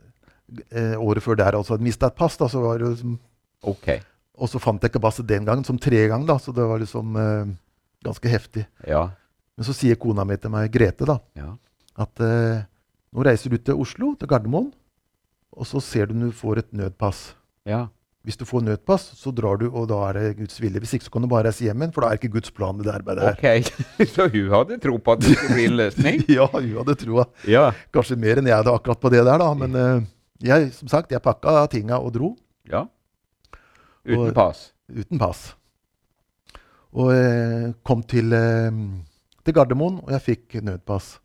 eh, 0.71 0.97
året 1.01 1.25
før 1.25 1.39
der 1.41 1.57
altså 1.57 1.75
hadde 1.77 1.87
mista 1.87 2.11
et 2.11 2.19
pass. 2.19 2.37
da, 2.41 2.49
så 2.53 2.61
var 2.65 2.79
det 2.83 2.91
liksom, 2.97 3.19
Ok. 3.65 3.89
Og 4.37 4.51
så 4.51 4.59
fant 4.61 4.83
jeg 4.83 4.91
ikke 4.91 5.01
passet 5.05 5.29
den 5.31 5.45
gangen, 5.47 5.65
som 5.65 5.79
tre 5.79 6.03
ganger. 6.11 6.27
da, 6.27 6.37
Så 6.43 6.53
det 6.53 6.65
var 6.69 6.81
liksom 6.83 7.17
eh, 7.17 7.53
ganske 8.05 8.29
heftig. 8.29 8.67
Ja. 8.87 9.07
Men 9.57 9.65
så 9.69 9.73
sier 9.73 9.97
kona 9.97 10.25
mi 10.27 10.37
til 10.37 10.51
meg, 10.51 10.73
Grete, 10.75 11.07
da, 11.09 11.21
Ja. 11.39 11.53
at 12.03 12.21
eh, 12.21 12.65
nå 13.15 13.23
reiser 13.25 13.51
du 13.55 13.57
til 13.63 13.79
Oslo, 13.81 14.17
til 14.19 14.27
Gardermoen, 14.29 14.73
og 15.55 15.67
så 15.71 15.79
ser 15.81 16.07
du 16.11 16.17
om 16.17 16.25
du 16.27 16.33
får 16.35 16.59
et 16.65 16.73
nødpass. 16.75 17.29
Ja. 17.65 17.85
Hvis 18.25 18.39
du 18.41 18.47
får 18.49 18.63
nødpass, 18.65 19.03
så 19.21 19.29
drar 19.37 19.59
du, 19.61 19.67
og 19.69 19.85
da 19.91 19.99
er 20.09 20.17
det 20.17 20.29
Guds 20.39 20.57
vilje. 20.63 20.81
Hvis 20.81 20.95
ikke 20.97 21.05
så 21.05 21.13
kan 21.13 21.25
du 21.27 21.29
bare 21.29 21.45
reise 21.51 21.67
hjem 21.67 21.83
igjen, 21.83 21.91
for 21.93 22.01
da 22.07 22.09
er 22.15 22.17
ikke 22.17 22.31
Guds 22.33 22.49
plan 22.57 22.73
med 22.79 22.87
det 22.89 22.95
arbeidet 22.95 23.27
her. 23.27 23.35
Ok. 23.37 24.07
Så 24.15 24.25
hun 24.33 24.47
hadde 24.55 24.79
tro 24.81 24.95
på 24.97 25.13
at 25.13 25.21
det 25.21 25.35
skulle 25.35 25.59
bli 25.59 25.67
en 25.69 25.77
løsning? 25.77 26.23
Ja, 26.39 26.47
hun 26.55 26.71
hadde 26.79 26.95
troa. 27.03 27.27
Ja. 27.45 27.67
Kanskje 27.93 28.17
mer 28.23 28.41
enn 28.41 28.49
jeg 28.49 28.57
hadde 28.57 28.73
akkurat 28.73 29.03
på 29.03 29.11
det 29.13 29.21
der, 29.29 29.43
da. 29.45 29.51
Men 29.61 29.77
uh, 29.77 30.07
jeg, 30.41 30.71
som 30.79 30.89
sagt, 30.89 31.13
jeg 31.13 31.21
pakka 31.25 31.67
tinga 31.75 32.01
og 32.01 32.15
dro. 32.17 32.33
ja. 32.73 32.87
Uten 34.05 34.31
Og- 34.31 34.35
pass? 34.37 34.71
Uten 34.93 35.21
pass. 35.21 35.45
Og 36.97 37.13
uh, 37.13 37.69
kom 37.85 38.03
til, 38.09 38.33
uh, 38.33 38.73
til 39.45 39.57
Gardermoen, 39.57 40.01
og 40.05 40.13
jeg 40.17 40.25
fikk 40.31 40.59
nødpass. 40.65 41.19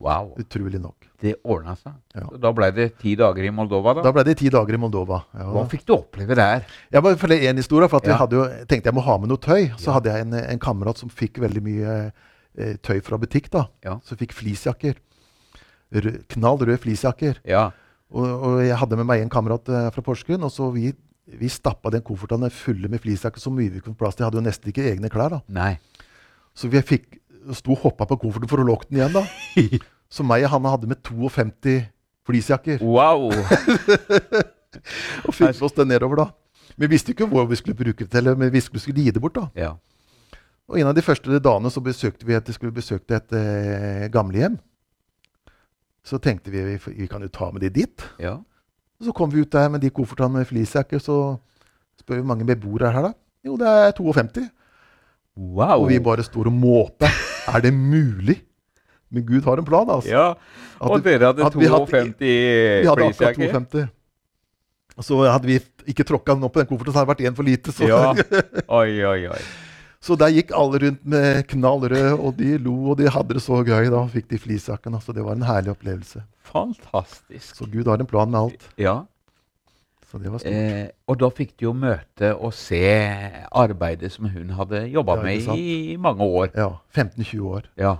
Wow. 0.00 0.30
Utrolig 0.40 0.78
nok. 0.80 1.06
Det 1.20 1.34
ordna 1.44 1.74
seg. 1.76 1.92
Ja. 2.16 2.24
Da 2.40 2.50
ble 2.56 2.70
det 2.72 2.86
ti 3.02 3.12
dager 3.20 3.44
i 3.44 3.50
Moldova, 3.52 3.92
da? 3.98 4.04
Da 4.06 4.12
ble 4.16 4.22
det 4.24 4.38
ti 4.40 4.48
dager 4.48 4.72
i 4.74 4.80
Moldova. 4.80 5.18
Ja. 5.36 5.50
Hva 5.52 5.66
fikk 5.68 5.84
du 5.84 5.92
oppleve 5.98 6.34
der? 6.38 6.64
Jeg 6.90 7.02
bare 7.04 7.18
følger 7.20 7.50
én 7.50 7.60
historie. 7.60 7.88
for 7.92 8.00
Ja. 8.02 8.12
jeg 8.14 8.18
hadde 8.22 8.36
jo, 8.38 8.46
tenkte 8.70 8.88
jeg 8.88 8.94
må 8.96 9.04
ha 9.04 9.18
med 9.18 9.28
noe 9.28 9.36
tøy. 9.36 9.68
Så 9.76 9.92
hadde 9.92 10.08
jeg 10.14 10.24
en, 10.24 10.32
en 10.34 10.58
kamerat 10.58 10.96
som 10.98 11.10
fikk 11.12 11.38
veldig 11.44 11.62
mye 11.62 12.12
eh, 12.56 12.76
tøy 12.80 13.00
fra 13.04 13.18
butikk. 13.20 13.50
da. 13.50 13.66
Ja. 13.84 13.98
Som 14.02 14.16
fikk 14.16 14.32
fleecejakker. 14.32 14.96
Knall 16.30 16.58
røde 16.62 16.78
fleecejakker. 16.80 17.40
Ja. 17.48 17.70
Og, 18.10 18.26
og 18.26 18.58
jeg 18.64 18.76
hadde 18.80 18.96
med 18.98 19.06
meg 19.10 19.22
en 19.24 19.30
kamerat 19.32 19.68
eh, 19.68 19.90
fra 19.94 20.02
Porsgrunn. 20.06 20.42
og 20.46 20.50
så 20.54 20.70
vi, 20.74 20.92
vi 21.26 21.48
stappa 21.52 21.90
den 21.94 22.02
koffertene 22.06 22.48
fulle 22.50 22.88
med 22.90 23.02
fleecejakker 23.04 23.42
så 23.42 23.52
mye 23.54 23.70
vi 23.76 23.80
kunne 23.84 23.98
plass 23.98 24.16
til. 24.16 24.24
Jeg 24.24 24.30
hadde 24.32 24.40
jo 24.40 24.48
nesten 24.48 24.72
ikke 24.72 24.88
egne 24.94 25.10
klær. 25.12 25.36
da. 25.36 25.42
Nei. 25.48 25.74
Så 26.56 26.70
vi 26.72 26.80
fikk, 26.82 27.18
sto 27.56 27.74
og 27.74 27.84
hoppa 27.86 28.06
på 28.10 28.18
kofferten 28.24 28.50
for 28.50 28.62
å 28.62 28.66
lukke 28.68 28.88
den 28.90 29.00
igjen. 29.00 29.16
da. 29.16 29.24
Så 30.14 30.26
meg 30.26 30.44
og 30.46 30.54
han 30.56 30.66
hadde 30.66 30.90
med 30.90 31.02
52 31.06 31.76
fleecejakker. 32.26 32.82
Wow! 32.82 33.30
Og 35.26 35.34
fylte 35.34 35.64
oss 35.66 35.74
det 35.76 35.86
nedover, 35.90 36.24
da. 36.24 36.26
Vi 36.80 36.88
visste 36.90 37.14
ikke 37.14 37.26
hvor 37.30 37.46
vi 37.50 37.58
skulle 37.58 37.78
bruke 37.78 38.04
det 38.04 38.10
til, 38.10 38.22
eller 38.22 38.38
men 38.38 38.52
vi 38.54 38.62
skulle 38.62 38.82
skulle 38.82 39.02
gi 39.02 39.14
det 39.14 39.22
bort. 39.22 39.38
da. 39.38 39.46
Ja. 39.58 39.70
Og 40.70 40.78
en 40.78 40.90
av 40.90 40.94
de 40.94 41.02
første 41.02 41.40
dagene 41.42 41.70
så 41.70 41.82
besøkte 41.82 42.26
vi 42.26 42.36
et, 42.38 42.50
skulle 42.54 42.74
besøke 42.74 43.18
et 43.18 43.34
eh, 43.34 44.06
gamlehjem. 44.12 44.58
Så 46.06 46.18
tenkte 46.22 46.50
vi, 46.54 46.62
vi 46.62 46.78
vi 47.02 47.08
kan 47.10 47.22
jo 47.22 47.28
ta 47.28 47.50
med 47.50 47.62
de 47.66 47.70
dit. 47.82 48.06
ja. 48.18 48.38
Og 49.00 49.06
så 49.08 49.12
kom 49.16 49.30
vi 49.32 49.40
ut 49.40 49.52
der 49.52 49.70
med 49.72 49.80
de 49.80 49.88
koffertene 49.88 50.28
med 50.42 50.44
fleecejakker. 50.44 51.00
Så 51.00 51.14
spør 51.96 52.18
vi 52.18 52.20
hvor 52.20 52.28
mange 52.34 52.44
beboere 52.44 52.90
er 52.90 52.92
her, 52.92 53.06
da. 53.08 53.12
Jo, 53.48 53.56
det 53.56 53.66
er 53.66 53.94
52. 53.96 54.42
Wow. 55.36 55.82
Og 55.84 55.88
vi 55.88 55.98
bare 56.04 56.22
står 56.26 56.46
og 56.50 56.52
måper. 56.52 57.12
Er 57.48 57.60
det 57.64 57.72
mulig? 57.74 58.40
Men 59.10 59.24
Gud 59.26 59.42
har 59.44 59.58
en 59.58 59.64
plan, 59.66 59.88
altså. 59.90 60.10
Ja, 60.10 60.26
og 60.80 60.96
at, 60.98 61.04
dere 61.04 61.26
hadde 61.32 61.42
hadde 61.42 61.58
vi 61.58 61.66
hatt- 61.66 61.88
52 61.90 62.20
Vi 62.20 62.86
hadde 62.86 63.06
akkurat 63.08 63.16
fleecejakker? 63.16 63.52
52. 63.58 63.88
Så 65.00 65.16
hadde 65.24 65.46
vi 65.48 65.56
ikke 65.88 66.04
tråkka 66.04 66.34
den 66.36 66.44
opp 66.44 66.52
på 66.54 66.60
den 66.60 66.68
kofferten, 66.68 66.92
så 66.92 67.00
hadde 67.00 67.08
det 67.08 67.16
vært 67.16 67.32
én 67.32 67.36
for 67.36 67.42
lite. 67.48 67.72
Så, 67.72 67.88
Ja. 67.88 68.12
Oi, 68.68 69.02
oi, 69.04 69.26
oi. 69.32 69.40
så 70.04 70.16
der 70.20 70.28
gikk 70.34 70.52
alle 70.56 70.78
rundt 70.84 71.04
med 71.04 71.46
knallrød, 71.48 72.18
og 72.20 72.36
de 72.36 72.58
lo, 72.58 72.74
og 72.92 72.98
de 72.98 73.08
hadde 73.10 73.34
det 73.34 73.42
så 73.42 73.62
gøy. 73.64 73.88
Da 73.90 74.04
fikk 74.12 74.28
de 74.28 74.38
fleecejakken. 74.38 75.00
Så 75.00 75.12
det 75.16 75.24
var 75.24 75.32
en 75.38 75.42
herlig 75.48 75.72
opplevelse. 75.72 76.22
Fantastisk. 76.52 77.56
Så 77.56 77.64
Gud 77.70 77.86
har 77.88 77.98
en 77.98 78.06
plan 78.06 78.30
med 78.30 78.40
alt. 78.40 78.68
Ja. 78.76 78.98
Så 78.98 78.98
det 78.98 78.98
var 79.00 79.06
stort. 79.06 79.99
Eh, 80.44 80.88
og 81.06 81.18
da 81.20 81.28
fikk 81.30 81.52
du 81.60 81.66
jo 81.68 81.72
møte 81.76 82.32
og 82.34 82.52
se 82.56 82.80
arbeidet 83.52 84.10
som 84.12 84.26
hun 84.32 84.50
hadde 84.58 84.80
jobba 84.90 85.16
Ja, 85.20 85.22
med 85.22 85.48
i 85.58 85.96
mange 86.00 86.26
år. 86.26 86.50
Ja, 86.56 86.72
15-20 86.94 87.44
år. 87.46 87.68
Ja. 87.78 87.96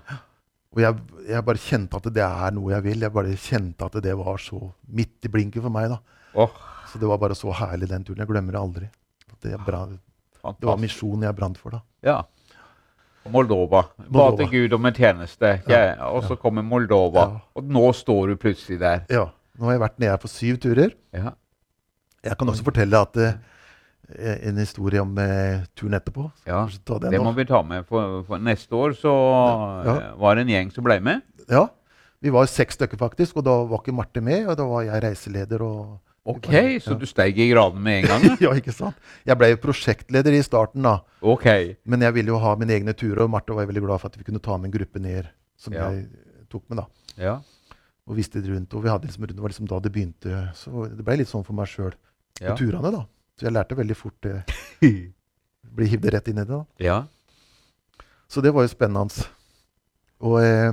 Og 0.70 0.82
jeg, 0.82 0.98
jeg 1.28 1.44
bare 1.46 1.58
kjente 1.62 1.98
at 1.98 2.08
det 2.14 2.24
er 2.26 2.50
noe 2.54 2.72
jeg 2.74 2.84
vil. 2.86 3.00
Jeg 3.06 3.14
bare 3.14 3.36
kjente 3.38 3.86
at 3.86 4.00
det 4.02 4.16
var 4.18 4.38
så 4.42 4.58
midt 4.90 5.26
i 5.26 5.30
blinken 5.32 5.62
for 5.62 5.70
meg. 5.74 5.90
da. 5.90 6.00
Oh. 6.34 6.50
Så 6.90 6.98
det 6.98 7.08
var 7.10 7.18
bare 7.22 7.34
så 7.38 7.50
herlig 7.54 7.88
den 7.90 8.04
turen. 8.06 8.22
Jeg 8.22 8.30
glemmer 8.30 8.54
det 8.54 8.60
aldri. 8.60 8.90
Det, 9.40 9.56
bra, 9.64 9.86
det 9.88 10.66
var 10.68 10.76
misjonen 10.78 11.24
jeg 11.24 11.36
brant 11.38 11.58
for, 11.58 11.72
da. 11.78 11.80
Ja. 12.04 12.18
Og 13.24 13.32
Moldova. 13.34 13.84
Ba 14.10 14.30
til 14.36 14.48
Gud 14.52 14.74
om 14.76 14.86
en 14.88 14.96
tjeneste. 14.96 15.54
Ja, 15.70 16.10
og 16.10 16.24
så 16.28 16.36
kommer 16.40 16.64
Moldova. 16.66 17.26
Og 17.56 17.64
nå 17.66 17.90
står 17.96 18.32
du 18.32 18.40
plutselig 18.40 18.80
der. 18.82 19.04
Ja. 19.12 19.26
Nå 19.60 19.68
har 19.68 19.76
jeg 19.76 19.82
vært 19.82 19.98
nede 20.00 20.18
på 20.22 20.30
syv 20.32 20.58
turer. 20.62 20.94
Ja. 21.16 21.34
Jeg 22.24 22.36
kan 22.38 22.48
også 22.52 22.64
fortelle 22.66 22.98
at 23.00 23.16
uh, 23.16 23.32
en 24.18 24.56
historie 24.60 25.00
om 25.00 25.12
uh, 25.16 25.62
turen 25.78 25.94
etterpå. 25.96 26.26
Ja, 26.48 26.64
den 26.68 27.10
Det 27.14 27.20
må 27.22 27.32
vi 27.36 27.44
ta 27.48 27.62
med. 27.62 27.86
For, 27.88 28.22
for 28.28 28.38
neste 28.42 28.72
år 28.76 28.94
så 28.98 29.12
Ja. 29.86 29.94
eh, 29.96 30.16
var 30.20 30.34
det 30.36 30.42
en 30.46 30.52
gjeng 30.54 30.72
som 30.74 30.84
ble 30.84 30.98
med. 31.00 31.22
Ja. 31.48 31.68
Vi 32.20 32.28
var 32.34 32.44
seks 32.46 32.74
stykker, 32.76 32.98
faktisk, 33.00 33.36
og 33.40 33.44
da 33.46 33.54
var 33.64 33.80
ikke 33.80 33.94
Marte 33.96 34.20
med. 34.20 34.46
Og 34.50 34.56
da 34.58 34.66
var 34.68 34.82
jeg 34.84 35.02
reiseleder 35.02 35.62
og 35.64 35.98
Ok, 36.30 36.50
Ja. 36.52 36.78
så 36.84 36.98
du 37.00 37.06
steig 37.08 37.38
i 37.40 37.46
graden 37.48 37.80
med 37.82 38.04
en 38.04 38.08
gang? 38.10 38.36
ja? 38.44 38.50
Ikke 38.52 38.74
sant? 38.76 38.94
Jeg 39.24 39.38
ble 39.40 39.48
jo 39.54 39.56
prosjektleder 39.62 40.34
i 40.36 40.42
starten, 40.44 40.82
da. 40.84 40.98
Ok. 41.22 41.46
Men 41.88 42.02
jeg 42.04 42.12
ville 42.14 42.28
jo 42.34 42.38
ha 42.38 42.52
mine 42.60 42.74
egne 42.76 42.92
turer, 42.92 43.22
og 43.24 43.30
Marte 43.32 43.54
var 43.56 43.64
veldig 43.66 43.80
glad 43.86 44.02
for 44.02 44.12
at 44.12 44.18
vi 44.20 44.24
kunne 44.28 44.38
ta 44.44 44.58
med 44.58 44.68
en 44.68 44.74
gruppe 44.76 45.00
ned. 45.00 45.30
Som 45.56 45.72
Ja. 45.72 45.88
jeg 45.90 46.10
tok 46.52 46.62
med, 46.68 46.82
da. 46.82 46.86
Ja. 47.16 47.38
Og 48.06 48.16
visste 48.20 48.42
det 48.42 48.52
rundt. 48.52 48.74
Og 48.74 48.82
vi 48.84 48.90
hadde 48.92 49.08
liksom, 49.08 49.26
det 49.26 49.40
var 49.40 49.48
liksom 49.48 49.66
da 49.66 49.80
det 49.80 49.92
begynte. 49.92 50.52
Så 50.54 50.84
det 50.94 51.04
ble 51.04 51.16
litt 51.22 51.28
sånn 51.32 51.44
for 51.46 51.54
meg 51.56 51.66
sjøl 51.72 51.94
Ja. 52.40 52.52
på 52.52 52.58
turene, 52.62 52.90
da. 52.94 53.02
Så 53.40 53.46
jeg 53.48 53.52
lærte 53.56 53.76
veldig 53.78 53.96
fort 53.96 54.16
det. 54.22 54.36
Bli 55.76 55.86
hivd 55.92 56.06
rett 56.14 56.28
inn 56.30 56.38
i 56.40 56.44
det, 56.44 56.52
da. 56.54 56.64
ja. 56.82 57.00
Så 58.30 58.40
det 58.44 58.52
var 58.54 58.62
jo 58.62 58.70
spennende. 58.70 59.24
Og 60.22 60.36
eh, 60.38 60.70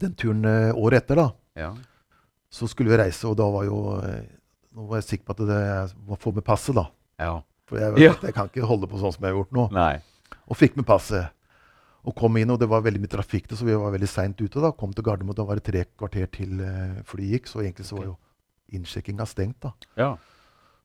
den 0.00 0.14
turen 0.16 0.44
eh, 0.48 0.70
året 0.78 1.02
etter, 1.02 1.18
da, 1.20 1.26
ja. 1.58 1.70
så 2.48 2.68
skulle 2.70 2.94
vi 2.94 2.96
reise, 3.02 3.26
og 3.28 3.34
da 3.36 3.48
var 3.52 3.66
jo 3.68 3.80
eh, 4.00 4.22
Nå 4.70 4.84
var 4.86 5.00
jeg 5.00 5.06
sikker 5.08 5.26
på 5.26 5.34
at 5.34 5.40
det, 5.48 5.56
jeg 5.66 5.88
må 6.06 6.14
få 6.22 6.30
med 6.32 6.44
passet, 6.46 6.76
da. 6.78 6.84
Ja. 7.18 7.32
For 7.66 7.80
jeg, 7.82 7.96
Ja. 8.04 8.12
jeg 8.22 8.32
kan 8.36 8.46
ikke 8.48 8.68
holde 8.70 8.86
på 8.86 9.00
sånn 9.02 9.10
som 9.16 9.24
jeg 9.26 9.32
har 9.34 9.40
gjort 9.40 9.56
nå. 9.56 9.64
Nei. 9.74 9.96
Og 10.46 10.54
fikk 10.56 10.76
med 10.78 10.86
passet. 10.86 11.32
Og 12.06 12.14
kom 12.16 12.38
inn, 12.38 12.52
og 12.54 12.60
det 12.62 12.68
var 12.70 12.84
veldig 12.86 13.02
mye 13.02 13.10
trafikk, 13.10 13.50
så 13.50 13.66
vi 13.66 13.74
var 13.74 13.90
veldig 13.92 14.08
seint 14.08 14.38
ute. 14.40 14.62
da. 14.62 14.70
Kom 14.72 14.94
til 14.94 15.02
Gardermoen, 15.04 15.34
da 15.36 15.44
var 15.48 15.58
det 15.58 15.66
tre 15.66 15.82
kvarter 15.98 16.30
til 16.32 16.62
eh, 16.62 17.00
flyet 17.10 17.34
gikk, 17.34 17.50
så 17.50 17.64
egentlig 17.64 17.88
så 17.90 17.98
var 17.98 18.06
jo 18.12 18.14
innsjekkinga 18.76 19.26
stengt. 19.28 19.60
da. 19.64 19.74
Ja. 19.98 20.10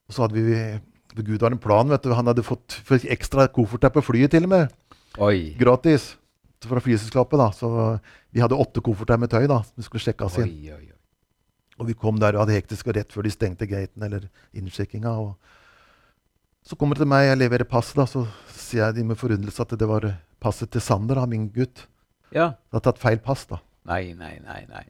Og 0.06 0.14
så 0.14 0.26
hadde 0.26 0.38
vi 0.38 0.60
Gud 1.16 1.42
har 1.42 1.54
en 1.54 1.62
plan, 1.62 1.88
vet 1.88 2.04
du. 2.04 2.12
Han 2.14 2.28
hadde 2.28 2.44
fått 2.44 2.82
ekstra 3.08 3.48
kofferter 3.48 3.94
på 3.94 4.04
flyet, 4.04 4.34
til 4.34 4.48
og 4.48 4.52
med. 4.52 4.74
Oi. 5.24 5.56
Gratis. 5.60 6.16
Fra 6.66 6.82
flyselskapet, 6.82 7.40
da. 7.40 7.52
Så 7.56 7.70
vi 8.34 8.42
hadde 8.44 8.58
åtte 8.58 8.82
kofferter 8.84 9.20
med 9.22 9.32
tøy 9.32 9.46
da, 9.48 9.62
som 9.64 9.80
vi 9.80 9.86
skulle 9.88 10.04
sjekke 10.04 10.28
oss 10.28 10.40
inn. 10.42 10.50
Oi, 10.50 10.74
oi, 10.74 10.90
oi. 10.90 10.96
Og 11.80 11.90
vi 11.90 11.96
kom 12.00 12.20
der 12.20 12.36
og 12.36 12.46
hadde 12.46 12.56
hektisk 12.56 12.90
og 12.90 12.96
rett 12.98 13.12
før 13.14 13.28
de 13.28 13.34
stengte 13.34 13.68
gaten, 13.68 14.04
eller 14.08 14.28
innsjekkinga. 14.56 15.14
Så 16.66 16.78
kommer 16.80 16.98
det 16.98 17.04
til 17.04 17.12
meg, 17.12 17.28
jeg 17.30 17.42
leverer 17.44 17.68
passet, 17.70 18.00
da, 18.00 18.08
så 18.10 18.24
sier 18.56 18.88
jeg 18.88 18.98
de 18.98 19.10
med 19.12 19.20
forundrelse 19.20 19.62
at 19.62 19.76
det 19.78 19.90
var 19.90 20.08
passet 20.42 20.72
til 20.74 20.84
Sander, 20.84 21.20
da, 21.20 21.28
min 21.30 21.50
gutt. 21.54 21.86
Ja. 22.32 22.56
Det 22.56 22.80
hadde 22.80 22.88
tatt 22.88 23.04
feil 23.04 23.22
pass, 23.24 23.46
da. 23.52 23.60
Nei, 23.92 24.16
nei, 24.18 24.38
nei. 24.44 24.64
nei. 24.72 24.86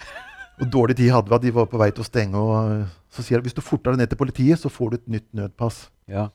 Og 0.60 0.68
dårlig 0.68 0.96
tid 0.98 1.10
hadde 1.14 1.30
vi, 1.32 1.38
de 1.46 1.54
var 1.56 1.66
på 1.70 1.78
vei 1.80 1.88
til 1.94 2.04
å 2.04 2.08
stenge. 2.08 2.36
og 2.36 2.56
øh, 2.70 2.82
Så 3.10 3.22
sier 3.24 3.38
jeg 3.38 3.46
hvis 3.48 3.56
du 3.56 3.62
forter 3.64 3.94
deg 3.94 4.02
ned 4.02 4.10
til 4.12 4.18
politiet, 4.20 4.60
så 4.60 4.68
får 4.72 4.90
du 4.90 4.96
et 4.98 5.08
nytt 5.08 5.28
nødpass. 5.36 5.86
Ja. 6.10 6.26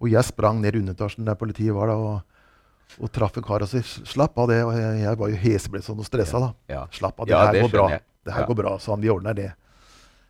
Og 0.00 0.08
jeg 0.12 0.24
sprang 0.24 0.60
ned 0.62 0.74
i 0.76 0.80
underetasjen 0.80 1.24
der 1.28 1.36
politiet 1.40 1.74
var, 1.76 1.88
da, 1.92 1.96
og, 1.96 2.96
og 3.02 3.12
traff 3.12 3.36
en 3.36 3.44
kar 3.44 3.64
og 3.64 3.68
sa 3.68 3.80
slapp 3.84 4.38
av 4.40 4.48
det. 4.52 4.62
Og 4.64 4.72
jeg, 4.76 5.02
jeg 5.04 5.20
var 5.20 5.32
jo 5.32 5.40
heseblessom 5.44 6.00
og 6.00 6.08
stressa, 6.08 6.40
da. 6.40 6.50
Ja. 6.72 6.82
Slapp 6.96 7.20
av, 7.20 7.28
det 7.28 7.36
Ja, 7.36 7.44
her 7.46 7.52
det 7.58 7.62
går 7.66 7.74
bra. 7.76 7.86
jeg. 7.92 8.04
Det 8.26 8.34
her 8.34 8.46
går 8.48 8.58
bra, 8.62 8.74
sa 8.82 8.92
han. 8.94 9.04
Vi 9.04 9.12
ordner 9.12 9.36
det. 9.36 9.50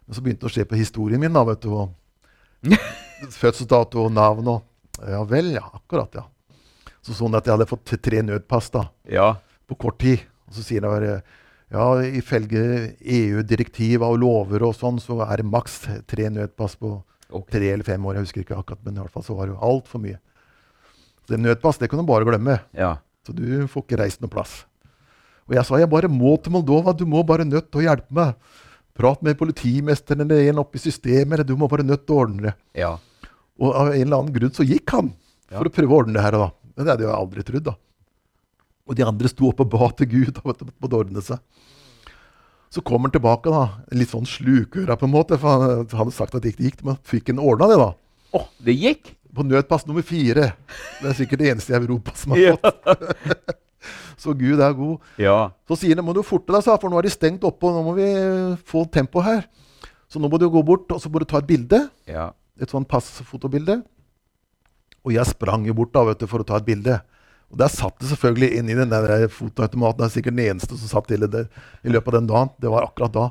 Men 0.06 0.14
så 0.18 0.22
begynte 0.22 0.46
han 0.46 0.52
å 0.52 0.56
se 0.58 0.66
på 0.68 0.78
historien 0.78 1.22
min, 1.22 1.32
da, 1.34 1.44
vet 1.48 1.62
du. 1.62 1.70
Og 1.74 1.94
fødselsdato 3.40 4.02
og 4.06 4.12
navn 4.16 4.48
og 4.56 4.72
Ja 5.06 5.18
vel, 5.28 5.50
ja. 5.52 5.60
Akkurat, 5.76 6.14
ja. 6.16 6.22
Så 7.04 7.12
så 7.14 7.26
han 7.28 7.36
at 7.36 7.44
jeg 7.46 7.52
hadde 7.52 7.66
fått 7.68 7.90
tre 8.02 8.22
nødpass 8.24 8.70
da, 8.72 8.86
Ja. 9.12 9.34
på 9.68 9.76
kort 9.78 9.98
tid. 10.00 10.22
Og 10.48 10.54
så 10.56 10.62
sier 10.64 10.86
han 10.88 11.20
ja, 11.74 11.86
ifølge 12.20 12.62
EU-direktiv 13.00 14.04
og 14.06 14.20
lover 14.22 14.68
og 14.68 14.76
sånn, 14.78 15.00
så 15.02 15.18
er 15.26 15.42
det 15.42 15.48
maks 15.50 15.80
tre 16.06 16.28
nødpass 16.30 16.76
på 16.78 16.92
okay. 17.30 17.50
tre 17.58 17.72
eller 17.74 17.86
fem 17.86 18.06
år. 18.06 18.18
Jeg 18.20 18.28
husker 18.28 18.44
ikke 18.44 18.60
akkurat, 18.60 18.84
men 18.86 18.98
i 18.98 19.02
hvert 19.02 19.14
fall 19.16 19.26
så 19.26 19.34
var 19.38 19.50
det 19.50 19.58
altfor 19.58 20.02
mye. 20.04 20.20
Så 21.26 21.34
det 21.34 21.42
nødpass, 21.42 21.80
det 21.82 21.90
kan 21.90 21.98
du 21.98 22.06
bare 22.06 22.28
glemme. 22.28 22.60
Ja. 22.76 22.96
Så 23.26 23.34
du 23.34 23.66
får 23.70 23.82
ikke 23.82 23.98
reist 24.04 24.22
noe 24.22 24.30
plass. 24.30 24.60
Og 25.46 25.56
jeg 25.58 25.66
sa 25.66 25.78
jeg 25.78 25.90
bare 25.90 26.10
må 26.10 26.36
til 26.42 26.54
Moldova, 26.54 26.94
du 26.94 27.04
må 27.06 27.22
bare 27.26 27.46
nødt 27.46 27.68
til 27.70 27.82
å 27.82 27.86
hjelpe 27.88 28.14
meg. 28.14 28.38
Prat 28.96 29.20
med 29.26 29.36
politimesteren 29.38 30.24
eller 30.24 30.46
en 30.48 30.62
oppe 30.62 30.78
i 30.78 30.82
systemet, 30.82 31.34
eller 31.36 31.46
du 31.46 31.56
må 31.58 31.68
bare 31.70 31.84
nødt 31.86 32.06
til 32.06 32.14
å 32.14 32.22
ordne 32.24 32.48
det. 32.48 32.54
Ja. 32.78 32.94
Og 33.58 33.74
av 33.74 33.90
en 33.90 34.00
eller 34.00 34.22
annen 34.22 34.34
grunn 34.34 34.54
så 34.54 34.66
gikk 34.66 34.94
han 34.94 35.12
Ja. 35.50 35.58
for 35.58 35.68
å 35.68 35.74
prøve 35.74 35.92
å 35.92 35.98
ordne 36.02 36.14
det 36.14 36.22
her. 36.22 36.32
Da. 36.32 36.50
Men 36.76 36.84
det 36.86 36.92
hadde 36.92 37.04
jeg 37.06 37.14
aldri 37.14 37.42
trodd. 37.46 37.64
da. 37.64 37.74
Og 38.86 38.96
de 38.98 39.04
andre 39.06 39.30
sto 39.30 39.50
opp 39.50 39.62
og 39.64 39.70
ba 39.72 39.90
til 39.98 40.10
Gud 40.12 40.40
om 40.42 40.52
at 40.52 40.62
på 40.62 40.90
å 40.90 41.00
ordne 41.00 41.22
seg. 41.24 41.42
Så 42.72 42.82
kommer 42.84 43.08
han 43.08 43.14
tilbake, 43.14 43.50
da, 43.50 43.82
litt 43.96 44.10
sånn 44.12 44.26
slukøra 44.28 44.96
på 44.98 45.06
en 45.06 45.14
måte, 45.14 45.38
for 45.40 45.54
han, 45.54 45.86
hadde 45.90 46.14
sagt 46.14 46.34
at 46.36 46.42
det 46.44 46.54
ikke 46.54 46.66
gikk, 46.66 46.82
men 46.86 46.98
fikk 47.06 47.30
han 47.32 47.42
ordna 47.42 47.70
det, 47.70 47.78
da. 47.80 47.92
Oh, 48.36 48.48
det 48.62 48.74
gikk? 48.76 49.12
På 49.36 49.44
nødpass 49.46 49.86
nummer 49.86 50.04
fire. 50.06 50.50
Det 51.00 51.10
er 51.10 51.16
sikkert 51.18 51.42
det 51.42 51.52
eneste 51.52 51.74
i 51.74 51.78
Europa 51.78 52.14
som 52.18 52.34
har 52.34 52.58
fått. 52.58 53.56
Så 54.20 54.32
Gud 54.34 54.60
er 54.64 54.72
god. 54.74 55.02
Ja. 55.20 55.36
Så 55.68 55.76
sier 55.78 55.98
han 55.98 56.06
må 56.06 56.14
du 56.16 56.22
forte 56.26 56.54
deg, 56.54 56.64
for 56.66 56.90
nå 56.90 56.98
er 56.98 57.06
de 57.06 57.12
stengt 57.12 57.44
oppe, 57.46 57.68
og 57.68 57.76
nå 57.76 57.82
må 57.84 57.94
vi 57.98 58.08
få 58.66 58.86
tempo 58.92 59.22
her. 59.22 59.44
Så 60.10 60.22
nå 60.22 60.30
må 60.30 60.40
du 60.40 60.48
gå 60.50 60.62
bort 60.66 60.90
og 60.94 61.02
så 61.02 61.10
må 61.12 61.20
du 61.20 61.26
ta 61.28 61.42
et 61.42 61.48
bilde. 61.48 61.82
Ja. 62.08 62.30
Et 62.60 62.72
sånn 62.72 62.86
passfotobilde. 62.88 63.82
Og 65.06 65.14
jeg 65.14 65.28
sprang 65.28 65.66
jo 65.68 65.76
bort 65.76 65.92
da, 65.94 66.06
vet 66.08 66.22
du, 66.22 66.26
for 66.30 66.42
å 66.42 66.46
ta 66.48 66.58
et 66.58 66.66
bilde. 66.66 66.96
Og 67.52 67.58
der 67.60 67.70
satt 67.70 67.98
det 68.02 68.08
selvfølgelig 68.10 68.48
inn 68.58 68.70
i 68.72 68.76
den 68.78 68.90
der 68.90 69.28
fotoautomaten. 69.32 70.02
Det 70.02 70.06
er 70.08 70.14
sikkert 70.16 70.36
den 70.36 70.46
eneste 70.48 70.78
som 70.78 70.90
satt 70.90 71.10
til 71.10 71.26
det 71.30 71.44
i 71.86 71.92
løpet 71.92 72.10
av 72.10 72.18
den 72.18 72.30
dagen. 72.30 72.54
Det 72.62 72.72
var 72.72 72.88
akkurat 72.88 73.14
da. 73.14 73.26